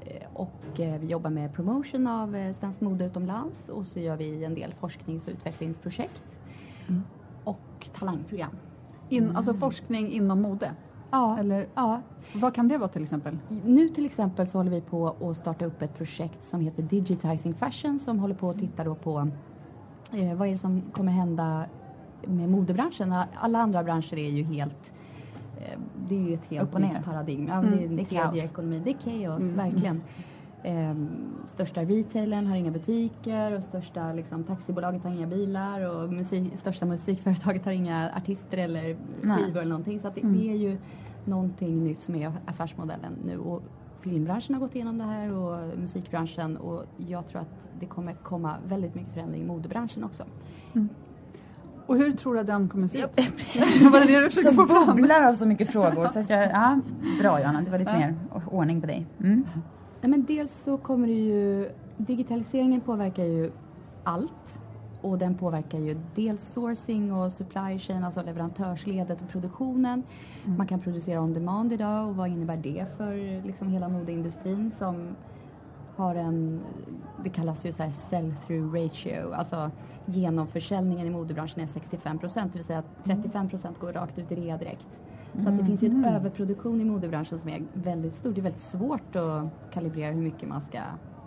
[0.00, 4.54] Eh, och vi jobbar med promotion av svenskt mode utomlands och så gör vi en
[4.54, 6.40] del forsknings och utvecklingsprojekt.
[6.88, 7.02] Mm.
[7.44, 8.56] Och talangprogram.
[9.08, 10.74] In, alltså forskning inom mode?
[11.10, 12.00] Ja, Eller, ja.
[12.34, 13.38] Vad kan det vara till exempel?
[13.64, 17.54] Nu till exempel så håller vi på att starta upp ett projekt som heter Digitizing
[17.54, 19.28] Fashion som håller på att titta då på
[20.12, 21.64] eh, vad är det som kommer hända
[22.26, 23.14] med modebranschen.
[23.34, 24.92] Alla andra branscher är ju helt
[25.56, 27.48] eh, det är ju ett helt nytt paradigm.
[27.48, 28.38] Ja, mm, det är en tredje kaos.
[28.38, 28.80] ekonomi.
[28.84, 29.56] Det är kaos, mm.
[29.56, 30.02] verkligen.
[30.62, 30.94] Eh,
[31.46, 36.86] största retailern har inga butiker och största liksom, taxibolaget har inga bilar och musik, största
[36.86, 40.00] musikföretaget har inga artister eller skivor eller någonting.
[40.00, 40.38] Så det, mm.
[40.38, 40.78] det, är ju
[41.24, 43.38] någonting nytt som är affärsmodellen nu.
[43.38, 43.62] Och
[44.00, 48.56] filmbranschen har gått igenom det här och musikbranschen och jag tror att det kommer komma
[48.68, 50.24] väldigt mycket förändring i modebranschen också.
[50.74, 50.88] Mm.
[51.86, 53.10] Och hur tror du att den kommer se ut?
[53.92, 55.10] var det det du försökte få fram?
[55.28, 56.08] av så mycket frågor.
[56.08, 56.80] Så att jag, ja,
[57.20, 58.14] bra Johanna, det var lite mer
[58.50, 59.06] ordning på dig.
[59.20, 59.44] Mm.
[60.00, 63.52] Nej, men dels så kommer det ju, digitaliseringen påverkar ju
[64.04, 64.60] allt
[65.00, 70.02] och den påverkar ju dels sourcing och supply chain, alltså leverantörsledet och produktionen.
[70.44, 70.58] Mm.
[70.58, 75.16] Man kan producera on demand idag och vad innebär det för liksom hela modeindustrin som
[75.96, 76.60] har en,
[77.24, 79.70] det kallas ju så här sell-through ratio, alltså
[80.06, 84.32] genomförsäljningen i modebranschen är 65 procent, det vill säga att 35 procent går rakt ut
[84.32, 85.00] i rea direkt.
[85.32, 86.14] Så att det finns ju en mm.
[86.14, 88.32] överproduktion i modebranschen som är väldigt stor.
[88.32, 90.78] Det är väldigt svårt att kalibrera hur mycket man ska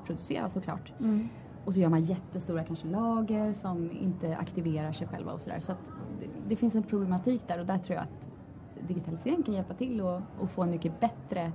[0.06, 0.94] producera såklart.
[1.00, 1.30] Mm.
[1.66, 5.60] Och så gör man jättestora kanske lager som inte aktiverar sig själva och sådär.
[5.60, 8.30] Så att det, det, finns en problematik där och där tror jag att
[8.88, 11.52] digitalisering kan hjälpa till och, och få en mycket bättre,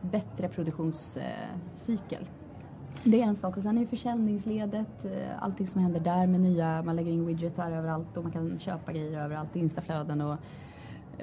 [0.00, 2.28] bättre produktionscykel.
[3.04, 6.40] Det är en sak och sen är ju försäljningsledet, eh, allting som händer där med
[6.40, 10.36] nya, man lägger in widgetar överallt och man kan köpa grejer överallt, instaflöden och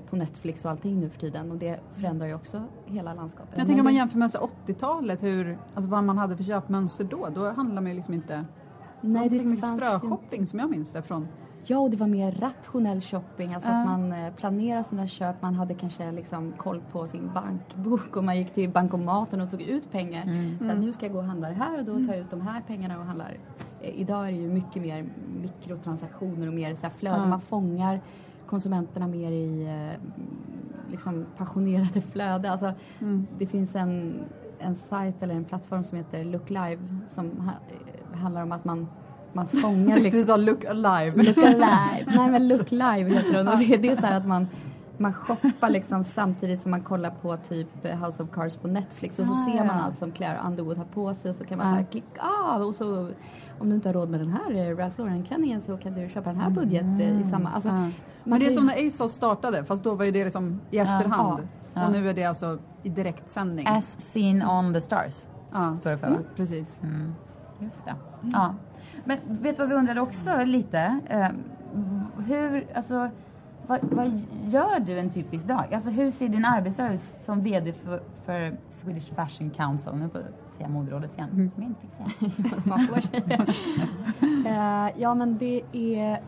[0.10, 3.54] på Netflix och allting nu för tiden och det förändrar ju också hela landskapet.
[3.58, 7.28] Jag tänker om man jämför med 80-talet, hur, alltså vad man hade för köpmönster då,
[7.36, 8.46] då handlar man ju liksom inte
[9.02, 11.28] Nej, det mycket ströshopping som jag minns det från.
[11.66, 13.80] Ja, och det var mer rationell shopping, alltså uh.
[13.80, 18.24] att man eh, planerade sina köp, man hade kanske liksom koll på sin bankbok och
[18.24, 20.24] man gick till bankomaten och tog ut pengar.
[20.24, 20.58] Mm.
[20.58, 20.80] Så mm.
[20.80, 22.62] nu ska jag gå och handla det här och då tar jag ut de här
[22.68, 23.38] pengarna och handlar.
[23.82, 25.06] Eh, idag är det ju mycket mer
[25.42, 27.30] mikrotransaktioner och mer så här flöden, uh.
[27.30, 28.02] man fångar
[28.52, 30.00] konsumenterna mer i eh,
[30.92, 32.52] liksom passionerade flöde.
[32.52, 33.28] Alltså, mm.
[33.38, 34.20] Det finns en,
[34.60, 38.66] en sajt eller en plattform som heter Look Live som ha, eh, handlar om att
[38.66, 38.88] man
[39.34, 40.20] man fångar liksom...
[40.20, 41.24] Du sa look alive.
[41.24, 42.06] Look alive.
[42.16, 44.48] Nej men look live heter den och det, det är så här att man
[45.02, 49.26] man shoppar liksom samtidigt som man kollar på typ House of Cards på Netflix och
[49.26, 49.84] så ah, ser man ja.
[49.84, 51.72] allt som Claire Underwood har på sig och så kan man ah.
[51.72, 53.10] så här klicka av och så
[53.60, 56.30] om du inte har råd med den här eh, Ralph Lauren-klänningen så kan du köpa
[56.30, 57.20] den här budget mm.
[57.20, 57.50] i samma.
[57.50, 57.88] Alltså, ah.
[58.24, 61.48] Men det är som när ASOS startade fast då var ju det liksom i efterhand
[61.74, 63.68] och nu är det alltså i direktsändning.
[63.68, 65.14] As seen on the stars
[65.80, 66.16] står det för va?
[66.16, 66.82] Mm, precis.
[66.84, 67.14] Mm.
[67.60, 67.96] Just det.
[68.34, 68.56] Ja.
[69.06, 71.00] Men vet du vad vi undrade också lite?
[71.14, 71.28] Uh,
[72.26, 73.10] hur, alltså
[73.68, 75.74] vad, vad, gör du en typisk dag?
[75.74, 79.94] Alltså hur ser din arbetsdag ut som VD för, för Swedish Fashion Council?
[79.94, 81.52] Nu får jag säga moderrådet igen, mm.
[81.52, 83.46] som jag inte fick säga.
[84.88, 86.22] uh, ja men det är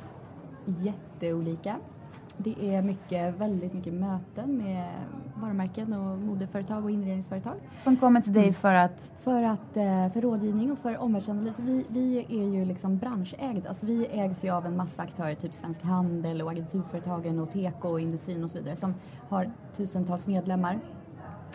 [0.65, 1.76] jätteolika.
[2.38, 4.88] Det är mycket, väldigt mycket möten med
[5.43, 7.56] varumärken och modeföretag och inredningsföretag.
[7.77, 9.12] Som kommer till dig för att?
[9.23, 11.60] För, att, eh, för rådgivning och för omvärldsanalys.
[11.60, 13.69] Vi, vi är ju liksom branschägda.
[13.69, 17.89] Alltså vi ägs ju av en massa aktörer, typ Svensk Handel och agenturföretagen och teko
[17.89, 18.93] och industrin och så vidare som
[19.29, 20.79] har tusentals medlemmar.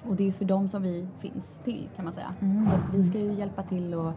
[0.08, 2.34] Och det är för dem som vi finns till kan man säga.
[2.40, 2.66] Mm.
[2.66, 4.12] Så vi ska ju hjälpa till och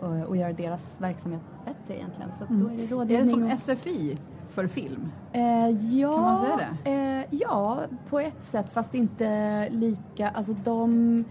[0.00, 2.30] och, och göra deras verksamhet bättre egentligen.
[2.38, 2.62] Så mm.
[2.62, 3.40] då är det rådgivning.
[3.42, 4.16] Är det som SFI?
[4.58, 5.12] För film?
[5.32, 6.90] Eh, ja, kan man säga det?
[6.90, 11.24] Eh, ja, på ett sätt fast inte lika, alltså de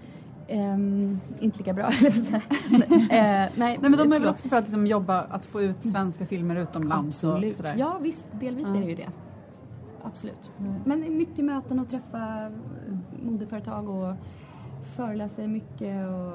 [0.49, 1.91] Um, inte lika bra, uh,
[3.09, 6.25] nej, nej, men de är väl också för att liksom, jobba, att få ut svenska
[6.25, 7.51] filmer utomlands Absolut.
[7.51, 7.75] och sådär?
[7.77, 8.77] Ja visst, delvis mm.
[8.77, 9.09] är det ju det.
[10.03, 10.51] Absolut.
[10.59, 10.75] Mm.
[10.85, 12.51] Men mycket möten och träffa
[13.23, 14.15] modeföretag och
[14.95, 16.33] föreläser mycket och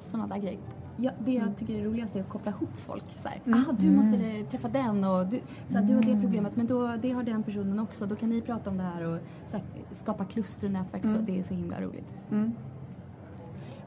[0.00, 0.60] sådana där grejer
[1.00, 1.54] jag, det jag mm.
[1.54, 3.04] tycker är roligast är att koppla ihop folk.
[3.22, 3.64] Så här, mm.
[3.68, 4.46] ah, du måste mm.
[4.46, 6.22] träffa den och du, så här, du har det mm.
[6.22, 8.06] problemet men då, det har den personen också.
[8.06, 9.18] Då kan ni prata om det här och
[9.52, 11.02] här, skapa kluster och nätverk.
[11.02, 12.14] Så, det är så himla roligt.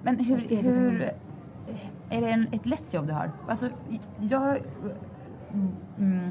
[0.01, 1.11] Men hur, hur
[2.09, 3.31] är det en, ett lätt jobb du har?
[3.47, 3.69] Alltså,
[4.19, 4.59] jag,
[5.97, 6.29] mm,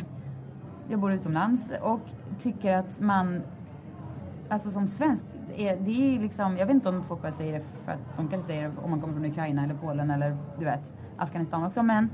[0.88, 2.00] jag bor utomlands och
[2.38, 3.42] tycker att man,
[4.48, 5.24] alltså som svensk,
[5.56, 8.28] är, det är liksom, jag vet inte om folk bara säger det för att de
[8.28, 11.82] kanske säger det om man kommer från Ukraina eller Polen eller du vet Afghanistan också
[11.82, 12.08] men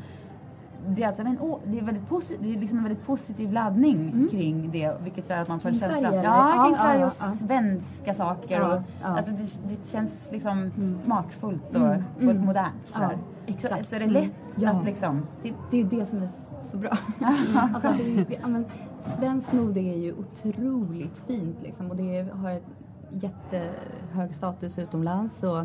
[0.89, 3.53] det är, alltså, men, oh, det är, väldigt posit- det är liksom en väldigt positiv
[3.53, 4.29] laddning mm.
[4.29, 7.31] kring det vilket gör att man får en känsla Sverige, ja, kring Sverige och ja,
[7.31, 9.33] svenska saker och att det,
[9.69, 10.99] det känns liksom mm.
[10.99, 12.05] smakfullt och, mm.
[12.17, 12.47] och mm.
[12.47, 12.75] modernt.
[12.87, 13.11] Så,
[13.59, 14.71] så, så är det lätt ja.
[14.71, 15.27] att liksom...
[15.43, 16.29] Det, det är det som är
[16.71, 16.99] så bra.
[17.75, 18.65] alltså, det, det, ja, men,
[19.19, 22.67] svenskt mode är ju otroligt fint liksom och det har ett
[23.11, 25.43] jättehög status utomlands.
[25.43, 25.65] Och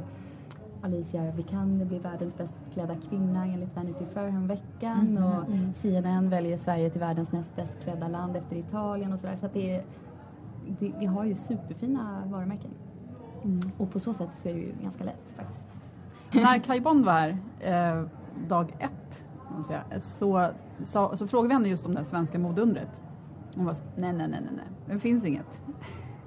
[0.81, 5.73] Alicia Vikander blir världens bäst klädda kvinna enligt Vanity Fair veckan mm, och mm.
[5.73, 9.35] CNN väljer Sverige till världens näst bäst klädda land efter Italien och sådär.
[9.35, 9.83] Så att det, är,
[10.79, 12.71] det, vi har ju superfina varumärken.
[13.43, 13.71] Mm.
[13.77, 15.61] Och på så sätt så är det ju ganska lätt faktiskt.
[16.31, 18.05] När Kai Bond var här, eh,
[18.47, 19.25] dag ett,
[19.67, 20.47] säga, så,
[20.83, 23.01] så, så frågade vi henne just om det svenska modeundret.
[23.55, 25.61] Hon var så, nej, nej, nej, nej, det finns inget.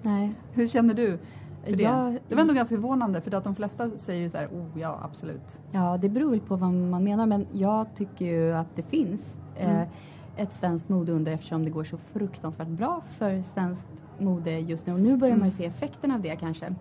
[0.05, 0.35] Nej.
[0.53, 1.19] Hur känner du?
[1.65, 1.83] För det?
[1.83, 4.81] Jag- det var ändå ganska förvånande för att de flesta säger ju så här, oh
[4.81, 5.61] ja, absolut.
[5.73, 9.41] Ja, det beror väl på vad man menar, men jag tycker ju att det finns
[9.57, 9.89] eh, Mm.
[10.37, 13.87] ett svenskt modeunder eftersom det går så fruktansvärt bra för svenskt
[14.19, 14.93] mode just nu.
[14.93, 16.75] Och nu börjar man ju se effekterna av det kanske.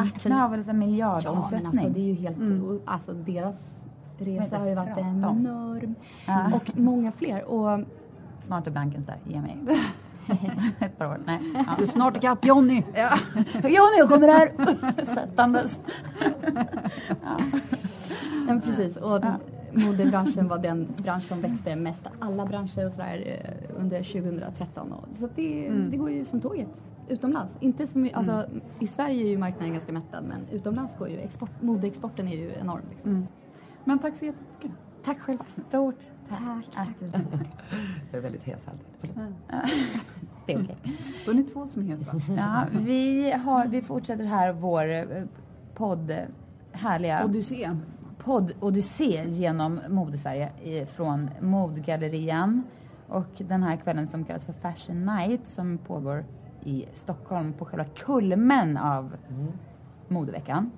[0.00, 1.66] Acne har väl en Ja, men miljardomsättning?
[1.66, 2.36] alltså det är ju helt...
[2.36, 2.80] Mm.
[2.84, 3.70] Alltså deras
[4.18, 5.94] resa har ju varit enorm.
[6.26, 6.50] Ja.
[6.54, 7.44] Och många fler.
[7.44, 7.80] Och
[8.40, 9.56] Snart är Blankens där, ge mig.
[10.80, 11.20] Ett par år.
[11.26, 11.40] Nej.
[11.76, 12.82] Du är snart ikapp Jonny!
[12.94, 13.18] Ja.
[13.54, 14.50] Johnny, jag kommer här!
[15.14, 15.80] Sättandes.
[18.46, 19.20] Men precis, och
[19.72, 24.92] modebranschen var den bransch som växte mest alla branscher och sådär eh, under 2013.
[24.92, 25.90] Och, så det, Mm.
[25.90, 27.56] det går ju som tåget utomlands.
[27.60, 28.44] Inte mycket, alltså,
[28.78, 32.52] I Sverige är ju marknaden ganska mättad men utomlands går ju export, modeexporten är ju
[32.60, 32.82] enorm.
[32.90, 33.10] Liksom.
[33.10, 33.26] Mm.
[33.84, 34.70] Men tack så jättemycket.
[35.06, 35.38] Tack själv.
[35.68, 36.66] Stort Tack.
[36.74, 37.10] att du...
[38.10, 39.14] Jag är väldigt hes alltid.
[40.46, 40.76] Det är okej.
[41.24, 42.20] Då är ni två som är hesa.
[42.36, 45.04] Ja, vi, har, vi fortsätter här vår eh,
[45.74, 46.16] podd,
[46.72, 47.70] härliga Odyssé.
[48.18, 52.62] podd Odyssé genom Modesverige från Modgallerian.
[53.08, 56.24] Och den här kvällen som kallas för Fashion Night som pågår
[56.64, 59.16] i Stockholm på själva kulmen av
[60.08, 60.70] modeveckan.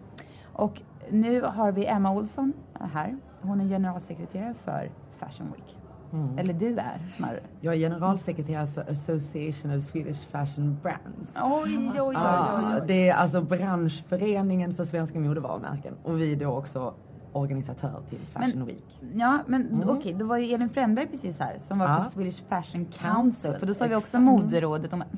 [0.53, 3.17] Och nu har vi Emma Olsson här.
[3.43, 5.77] Hon är generalsekreterare för Fashion Week.
[6.13, 6.39] Mm.
[6.39, 7.41] Eller du är snarare.
[7.61, 11.35] Jag är generalsekreterare för Association of Swedish Fashion Brands.
[11.45, 12.83] Oj, oj, oj, Ah, oj, oj.
[12.87, 16.95] det är alltså branschföreningen för svenska modevarumärken och vi är då också
[17.33, 19.01] organisatör till Fashion Men- Week.
[19.15, 19.89] Ja, men Mm.
[19.91, 22.01] okej, då var ju Elin Fränberg precis här som var Ja.
[22.05, 23.55] på Swedish Fashion Council.
[23.59, 24.23] För då sa vi också exakt.
[24.25, 24.93] moderrådet.
[24.93, 25.09] Och man,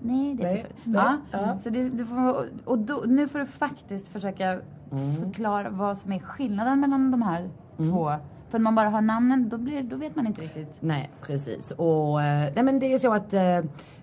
[0.00, 0.90] nej, det är Nej, för...
[0.90, 1.58] nej, Ja, ja.
[1.58, 4.60] Så det, du får, och då, nu får du faktiskt försöka
[4.92, 5.16] Mm.
[5.16, 7.48] förklara vad som är skillnaden mellan de här
[7.80, 7.92] Mm.
[7.92, 8.12] två.
[8.48, 10.76] För när man bara har namnen, då, blir, då vet man inte riktigt.
[10.80, 11.70] Nej, precis.
[11.70, 13.60] Och, eh, nej, men det är så att eh,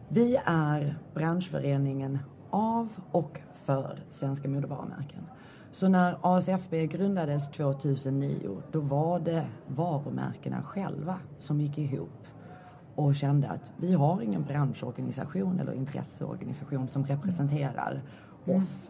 [0.09, 5.23] vi är branschföreningen av och för svenska modevarumärken.
[5.71, 12.27] Så när ASFB grundades 2009, då var det varumärkena själva som gick ihop
[12.95, 18.01] och kände att vi har ingen branschorganisation eller intresseorganisation som representerar
[18.45, 18.89] oss.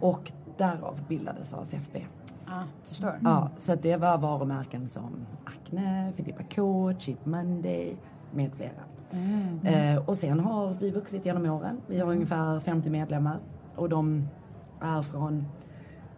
[0.00, 2.06] Och därav bildades ASFB.
[2.50, 3.18] Ja, förstår.
[3.24, 7.96] Ja, så att det var varumärken som Acne, Filippa K, Cheap Monday
[8.34, 8.82] med flera.
[9.62, 11.80] Eh, och sen har vi vuxit genom åren.
[11.86, 13.38] Vi har ungefär 50 medlemmar
[13.76, 14.28] och de
[14.80, 15.44] är från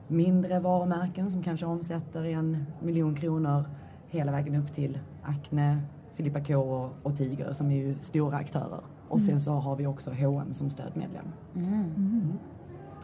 [0.09, 3.65] mindre varumärken som kanske omsätter en miljon kronor
[4.09, 5.83] hela vägen upp till Acne,
[6.15, 8.81] Filippa K och, och Tiger som är ju stora aktörer.
[9.09, 11.25] Och sen så har vi också H&M som stödmedlem.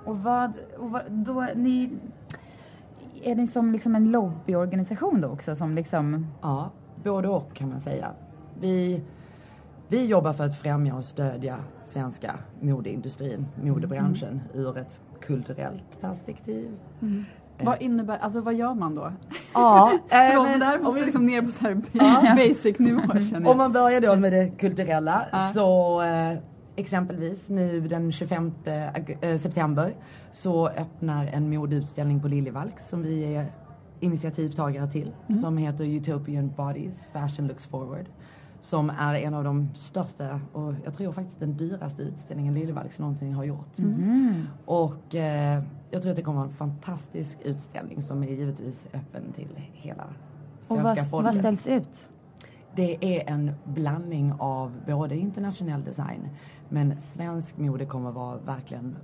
[0.05, 1.91] Och vad, och vad då, ni,
[3.27, 6.71] är ni som liksom en lobbyorganisation då också som liksom, Ja,
[7.05, 8.11] både och kan man säga.
[8.61, 9.03] Vi,
[9.89, 16.71] vi jobbar för att främja och stödja svenska modeindustrin, modebranschen ur ett kulturellt perspektiv.
[17.63, 19.13] Vad innebär, alltså vad gör man då?
[19.55, 23.37] Ja, eh, Förlåt, men om måste vi- liksom ner på så här basic nivå känner
[23.39, 23.57] Om jag.
[23.57, 25.51] man börjar då med det kulturella Ja.
[25.55, 26.39] så eh,
[26.77, 28.53] exempelvis nu den 25
[28.95, 29.95] ag- eh, september
[30.33, 33.53] så öppnar en modeutställning på Liljevalchs som vi är
[34.01, 38.07] initiativtagare till som heter Utopian Bodies Fashion Looks Forward.
[38.61, 43.33] Som är en av de största och jag tror faktiskt den dyraste utställningen Liljevalchs någonsin
[43.35, 43.77] har gjort.
[44.65, 49.33] Och eh, jag tror att det kommer vara en fantastisk utställning som är givetvis öppen
[49.33, 50.05] till hela
[50.61, 51.35] och svenska vad, folket.
[51.35, 52.07] vad ställs ut?
[52.75, 56.29] Det är en blandning av både internationell design
[56.69, 58.97] men svensk mode kommer vara verkligen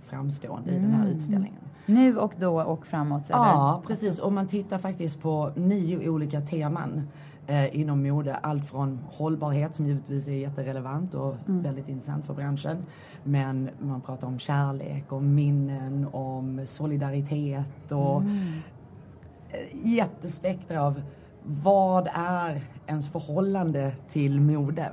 [0.00, 1.60] framstående i den här utställningen.
[1.86, 3.30] Nu och då och framåt?
[3.30, 3.38] Eller?
[3.38, 4.18] Ja, precis.
[4.18, 7.08] Och man tittar faktiskt på nio olika teman
[7.46, 8.34] eh, inom mode.
[8.34, 12.76] Allt från hållbarhet som givetvis är jätterelevant och väldigt intressant för branschen.
[13.24, 21.02] Men man pratar om kärlek, om minnen, om solidaritet och eh, jättespektra av
[21.42, 24.90] vad är ens förhållande till mode.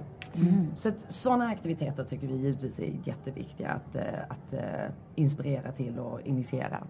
[0.75, 5.99] Så att sådana aktiviteter tycker vi givetvis är jätteviktiga att, eh, att eh, inspirera till
[5.99, 6.83] och initiera.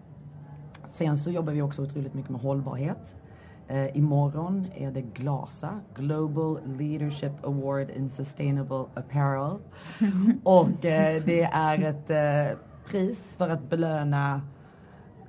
[0.92, 3.16] Sen så jobbar vi också otroligt mycket med hållbarhet.
[3.68, 9.58] Eh, imorgon är det GLASA, Global Leadership Award in Sustainable Apparel.
[10.44, 12.58] Och eh, det är ett eh,
[12.90, 14.42] pris för att belöna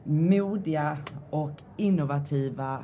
[0.05, 0.99] modiga
[1.31, 2.79] och innovativa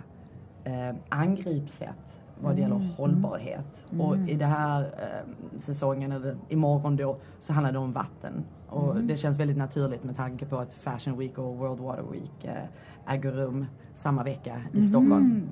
[0.64, 2.11] eh, angreppssätt
[2.42, 3.84] vad det gäller hållbarhet.
[3.98, 8.44] Och i den här eh, säsongen, eller imorgon då, så handlar det om vatten.
[8.68, 12.44] Och det känns väldigt naturligt med tanke på att Fashion Week och World Water Week
[12.44, 15.48] eh, äger rum samma vecka i Stockholm.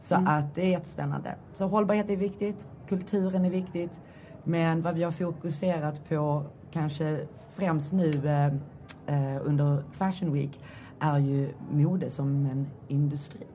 [0.00, 1.34] Så att det är jättespännande.
[1.52, 4.00] Så hållbarhet är viktigt, kulturen är viktigt.
[4.44, 8.46] Men vad vi har fokuserat på kanske främst nu eh,
[9.06, 10.60] eh, under Fashion Week
[11.00, 13.46] är ju mode som en industri.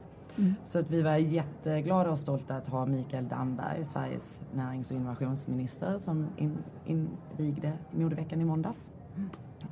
[0.68, 6.00] Så att vi var jätteglada och stolta att ha Mikael Damberg, Sveriges närings och innovationsminister,
[6.00, 8.90] som in, invigde modeveckan i måndags.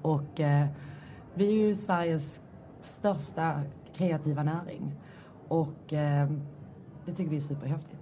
[0.01, 0.67] Och eh,
[1.33, 2.41] vi är ju Sveriges
[2.81, 3.61] största
[3.95, 4.95] kreativa näring.
[5.47, 6.29] Och eh,
[7.05, 8.01] det tycker vi är superhäftigt.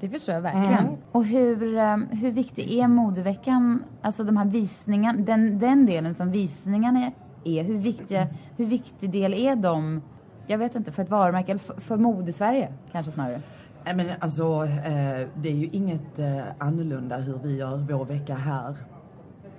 [0.00, 0.86] Det förstår jag verkligen.
[0.86, 0.96] Mm.
[1.12, 6.30] Och hur, eh, hur viktig är modeveckan, alltså de här visningarna, den, den delen som
[6.30, 7.12] visningarna
[7.44, 10.02] är, hur, viktiga, hur viktig del är de,
[10.50, 13.42] jag vet inte, för ett varumärke, eller för, för mode-Sverige kanske snarare?
[13.84, 18.34] Nej, men alltså, eh, det är ju inget eh, annorlunda hur vi gör vår vecka
[18.34, 18.76] här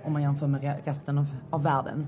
[0.04, 2.06] om man jämför med re- resten av, av världen.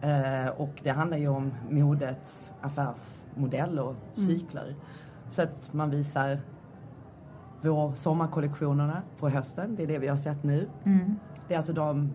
[0.00, 4.74] Eh, och det handlar ju om modets affärsmodell och cykler.
[5.28, 6.38] Så att man visar
[7.62, 10.68] vår sommarkollektionerna på hösten, det är det vi har sett nu.
[10.84, 11.16] Mm.
[11.48, 12.14] Det är alltså de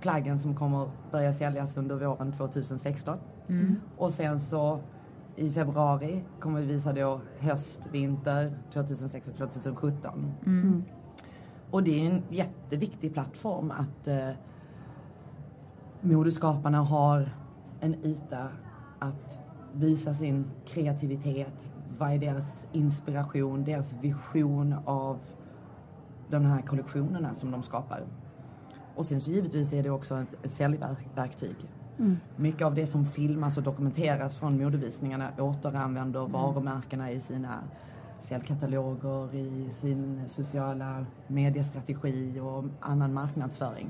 [0.00, 3.18] plaggen som kommer börja säljas under våren 2016.
[3.48, 3.76] Mm.
[3.96, 4.80] Och sen så
[5.38, 10.32] i februari kommer vi visa då höst, vinter 2016-2017.
[10.46, 10.84] Mm.
[11.70, 14.30] Och det är en jätteviktig plattform att eh,
[16.00, 17.30] modeskaparna har
[17.80, 18.48] en yta
[18.98, 19.38] att
[19.72, 21.70] visa sin kreativitet.
[21.98, 25.18] Vad är deras inspiration, deras vision av
[26.28, 28.02] de här kollektionerna som de skapar.
[28.94, 30.52] Och sen så givetvis är det också ett, ett
[31.98, 32.16] säljverktyg.
[32.36, 37.58] Mycket av det som filmas och dokumenteras från modevisningarna återanvänder varumärkena i sina
[38.20, 43.88] säljkataloger, i sin sociala mediestrategi och annan marknadsföring.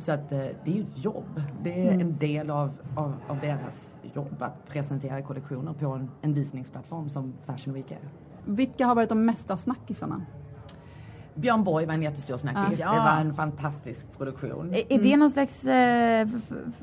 [0.00, 1.42] Så att eh, det är ju ett jobb.
[1.62, 6.34] Det är en del av, av, av deras jobb att presentera kollektioner på en, en
[6.34, 7.98] visningsplattform som Fashion Week är.
[8.44, 10.22] Vilka har varit de mesta snackisarna?
[11.34, 12.78] Björn Borg var en jättestor snackis.
[12.78, 12.92] Ja.
[12.92, 14.74] Det var en fantastisk produktion.
[14.74, 16.28] Är, är det någon slags, eh,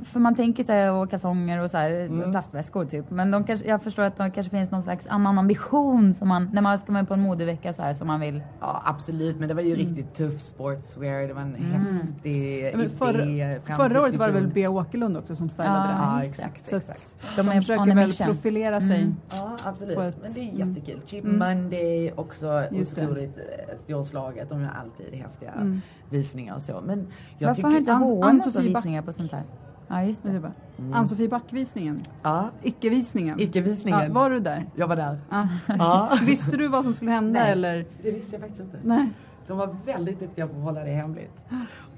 [0.06, 2.32] för man tänker sig och kalsonger och så här, Mm.
[2.32, 3.10] plastväskor typ.
[3.10, 6.50] Men de kanske, jag förstår att det kanske finns någon slags annan ambition som man,
[6.54, 8.42] när man ska med på en modevecka så här som man vill.
[8.60, 11.28] Ja absolut, men det var ju riktigt tuff sportswear.
[11.28, 12.86] Det var en häftig Ja, men
[13.32, 13.60] idé.
[13.66, 14.48] fram förra året var det väl.
[14.48, 14.68] B.
[14.68, 16.18] Åkerlund också som stylade Ja, den.
[16.20, 16.66] Ja, exakt.
[16.66, 17.16] Så exakt.
[17.36, 18.28] De de, försöker väl mission.
[18.28, 19.02] profilera sig.
[19.02, 19.16] Mm.
[19.32, 19.98] Ja, absolut.
[19.98, 20.70] Ett- Men det är mm.
[20.74, 21.02] jättekul.
[21.06, 21.40] Cheap Mm.
[21.40, 23.04] Monday också Just det.
[23.06, 23.78] otroligt eh,
[24.46, 24.50] storslaget.
[24.50, 25.82] De gör alltid häftiga Mm.
[26.10, 26.82] visningar och så.
[26.86, 27.80] Men jag Varför har tycker...
[27.80, 29.44] inte Ans- H&M så visningar på sånt här?
[29.88, 30.30] Ja, just Det.
[30.78, 30.94] Mm.
[30.94, 32.02] Ann-Sofie Back-visningen.
[32.24, 33.40] Ja, Icke-visningen.
[33.40, 34.00] icke-visningen.
[34.08, 34.66] Ja, var du där?
[34.76, 35.20] Jag var där.
[35.30, 35.48] Ja.
[35.68, 36.18] Ja.
[36.26, 37.52] Visste du vad som skulle hända Nej.
[37.52, 37.86] eller?
[38.04, 38.78] Det visste jag faktiskt inte.
[38.84, 39.10] Nej.
[39.48, 41.32] De var väldigt duktiga på att hålla det hemligt.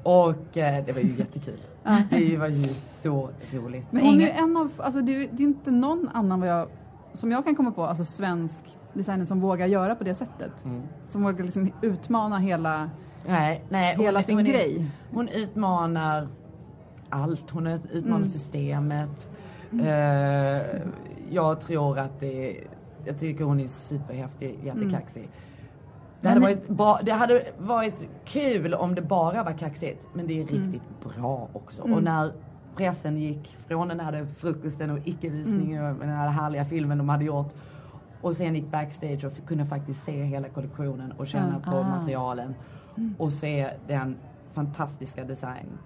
[0.03, 1.59] Och eh, det var ju jättekul.
[2.09, 2.67] Det var ju
[3.03, 3.85] så roligt.
[3.91, 6.67] Men hon är en av, alltså det är, det är inte någon annan vad jag,
[7.13, 10.65] som jag kan komma på, alltså svensk designer som vågar göra på det sättet.
[10.65, 10.81] Mm.
[11.11, 12.89] Som vågar liksom utmana hela,
[13.27, 13.95] Nej, nej.
[13.95, 14.91] hon hela är- sin hon grej.
[15.13, 16.27] Hon utmanar
[17.09, 17.49] allt.
[17.49, 18.29] Hon utmanar Mm.
[18.29, 19.29] systemet.
[19.71, 20.81] Eh,
[21.29, 22.57] jag tror att det
[23.05, 25.29] Jag tycker hon är superhäftig, jättekaxig.
[26.21, 30.01] Det, hade varit bra, det hade varit kul om det bara var kaxigt.
[30.13, 30.53] Men det är Mm.
[30.71, 31.81] riktigt bra också.
[31.81, 32.31] Och när
[32.75, 35.93] pressen gick från den här frukosten och icke-visningen Mm.
[35.93, 37.53] och den här härliga filmen de hade gjort.
[38.21, 41.83] Och sen gick backstage och kunde faktiskt se hela kollektionen och känna på Ah.
[41.83, 42.55] materialen.
[42.97, 43.15] Mm.
[43.19, 44.17] Och se den
[44.53, 45.77] fantastiska design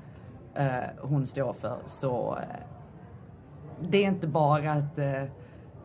[0.53, 1.77] eh, hon står för.
[1.85, 2.59] Så eh,
[3.89, 5.23] det är inte bara ett, eh,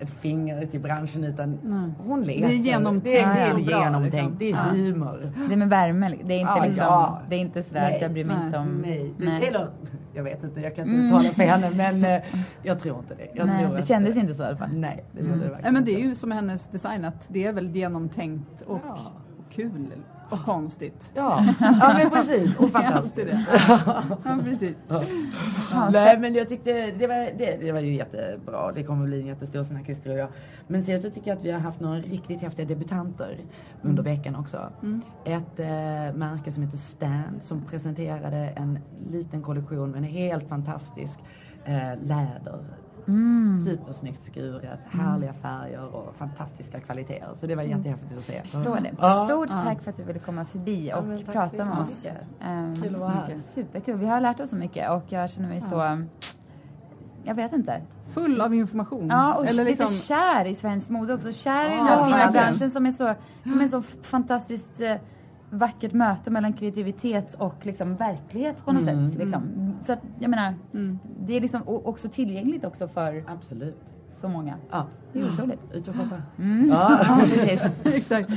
[0.01, 1.91] ett finger till branschen utan Nej.
[2.07, 2.47] hon leker.
[2.49, 4.15] Det är genomtänkt Det är, det är bra, genomtänkt.
[4.15, 4.37] liksom.
[4.39, 4.57] Det är Ja.
[4.63, 5.33] humor.
[5.49, 7.21] Det är med värme, det är inte Ja, liksom, ja.
[7.29, 8.83] det är inte sådär att jag bryr mig Nej, inte om...
[8.87, 9.15] Nej.
[9.19, 9.49] Nej.
[9.49, 9.69] Eller,
[10.15, 11.07] jag vet inte, jag kan inte Mm.
[11.07, 12.23] uttala för henne men eh,
[12.63, 13.29] jag tror inte det.
[13.35, 14.69] Jag Nej, tror det kändes inte så i alla fall.
[14.73, 15.39] Nej, det gjorde Mm.
[15.41, 18.63] det Nej, verkligen men det är ju som hennes design att det är väl genomtänkt
[18.67, 18.99] och, Ja.
[19.47, 19.89] och kul
[20.31, 21.11] och konstigt.
[21.15, 22.57] Ja, ja men precis.
[22.59, 23.17] Och fantastiskt.
[23.17, 23.47] det.
[24.25, 24.77] Ja, precis.
[24.89, 28.73] Ja, Nej men jag tyckte det var, det, det var ju jättebra.
[28.73, 30.29] Det kommer bli en jättestor snackis tror jag.
[30.67, 33.39] Men sen så tycker jag att vi har haft några riktigt häftiga debutanter
[33.83, 34.73] under veckan också.
[34.83, 35.03] Mm.
[35.25, 38.79] Ett eh, märke som heter Stand som presenterade en
[39.11, 41.19] liten kollektion med en helt fantastisk
[41.65, 42.59] eh, läder.
[43.09, 43.65] Mm.
[43.65, 47.29] Supersnyggt skuret, härliga färger och fantastiska kvaliteter.
[47.35, 48.43] Så det var jättehäftigt att se.
[48.43, 48.91] Förstår det.
[49.01, 49.27] Ja.
[49.29, 49.61] Stort Ja.
[49.65, 52.07] tack för att du ville komma förbi Ja, och så prata med oss.
[52.41, 53.41] Ehm, Kul att vara här.
[53.45, 53.97] Superkul.
[53.97, 56.03] Vi har lärt oss så mycket och jag känner mig så,
[57.25, 57.81] jag vet inte,
[58.15, 59.09] full av information.
[59.11, 61.33] Ja, och Eller lite liksom, kär i svensk mode också.
[61.33, 62.33] Kär i den Ja, här fina verkligen.
[62.33, 64.97] branschen som är så, som är så fantastiskt eh,
[65.51, 69.11] vackert möte mellan kreativitet och liksom verklighet på något Mm.
[69.11, 69.19] sätt.
[69.19, 69.75] Liksom.
[69.83, 70.99] Så att, jag menar, Mm.
[71.27, 73.83] det är liksom också tillgängligt också för Absolut.
[74.11, 74.55] så många.
[74.71, 74.87] Ja.
[75.13, 75.61] Det är otroligt.
[75.73, 76.23] Ut och shoppa.
[76.39, 76.69] Mm.
[76.69, 76.99] Ja.
[77.09, 77.63] Ja, precis.
[77.85, 78.31] Exakt.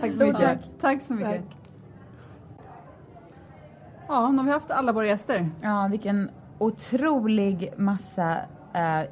[0.00, 0.40] Tack så mycket.
[0.40, 0.58] tack.
[0.80, 1.44] Tack så mycket.
[4.08, 5.50] Ja, nu har vi haft alla våra gäster.
[5.62, 8.36] Ja, vilken otrolig massa
[8.72, 9.02] eh,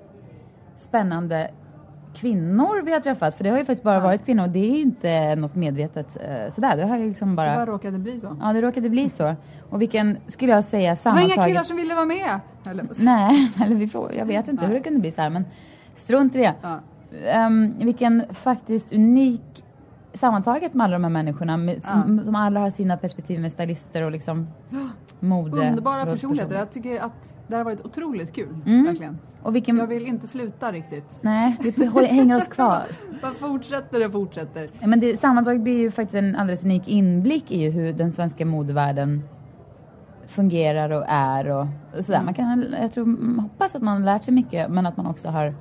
[0.77, 1.51] spännande
[2.15, 3.35] kvinnor vi har träffat.
[3.35, 4.01] För det har ju faktiskt bara Ja.
[4.01, 4.47] varit kvinnor.
[4.47, 6.77] Det är ju inte något medvetet eh, sådär.
[6.77, 7.55] Det har liksom Det bara...
[7.55, 8.37] bara råkade bli så.
[8.41, 9.35] Ja, det råkade bli så.
[9.71, 11.47] Och vilken, skulle jag säga, Det var inga sammantaget...
[11.47, 12.41] killar som ville vara med.
[12.71, 15.45] Eller, Nej, eller vi frågar, jag vet inte hur det kunde bli så här, men
[15.95, 16.55] strunt i det.
[16.63, 16.81] Ja.
[17.27, 19.65] Ehm, vilken faktiskt unik
[20.15, 24.03] sammantaget med alla de här människorna med, som, som alla har sina perspektiv med stylister
[24.03, 24.47] och liksom
[25.21, 25.69] mode.
[25.69, 26.55] Underbara personligheter.
[26.59, 28.57] Jag tycker att det har varit otroligt kul.
[28.67, 28.85] Mm.
[28.85, 29.19] Verkligen.
[29.43, 29.77] Och vilken...
[29.77, 31.19] Jag vill inte sluta riktigt.
[31.21, 32.83] Nej, vi hänger oss kvar.
[33.23, 34.69] Bara fortsätter och fortsätter.
[34.81, 38.47] Ja, Men det, sammantaget blir ju faktiskt en alldeles unik inblick i hur den svenska
[38.47, 39.23] modevärlden
[40.27, 41.67] fungerar och är och,
[41.99, 42.19] och sådär.
[42.21, 42.25] Mm.
[42.25, 45.29] Man kan, jag tror, hoppas att man har lärt sig mycket men att man också
[45.29, 45.55] har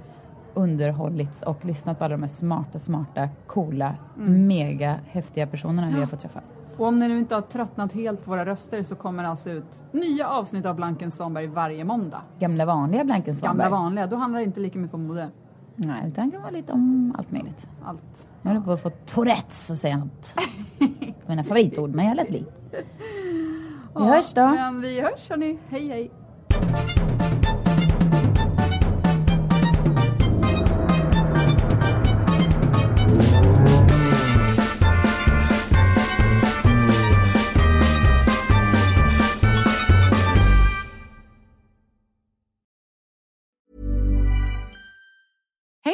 [0.54, 4.48] underhållits och lyssnat på alla de här smarta, smarta, coola, Mm.
[4.48, 6.42] mega häftiga personerna vi har fått träffa.
[6.78, 9.50] Och om ni nu inte har tröttnat helt på våra röster så kommer det alltså
[9.50, 12.22] ut nya avsnitt av Blanken Svanberg varje måndag.
[12.40, 13.66] Gamla vanliga Blanken Svanberg.
[13.66, 15.30] Gamla vanliga, då handlar det inte lika mycket om mode.
[15.76, 17.68] Nej, utan det kan vara lite om allt möjligt.
[17.86, 18.28] Allt.
[18.42, 20.36] Jag håller på att få Tourettes och säga något.
[21.28, 22.46] Mina favoritord, men jag lät bli.
[23.98, 24.48] Vi hörs då.
[24.48, 25.60] Men vi hörs hörni.
[25.70, 26.12] Hej hej.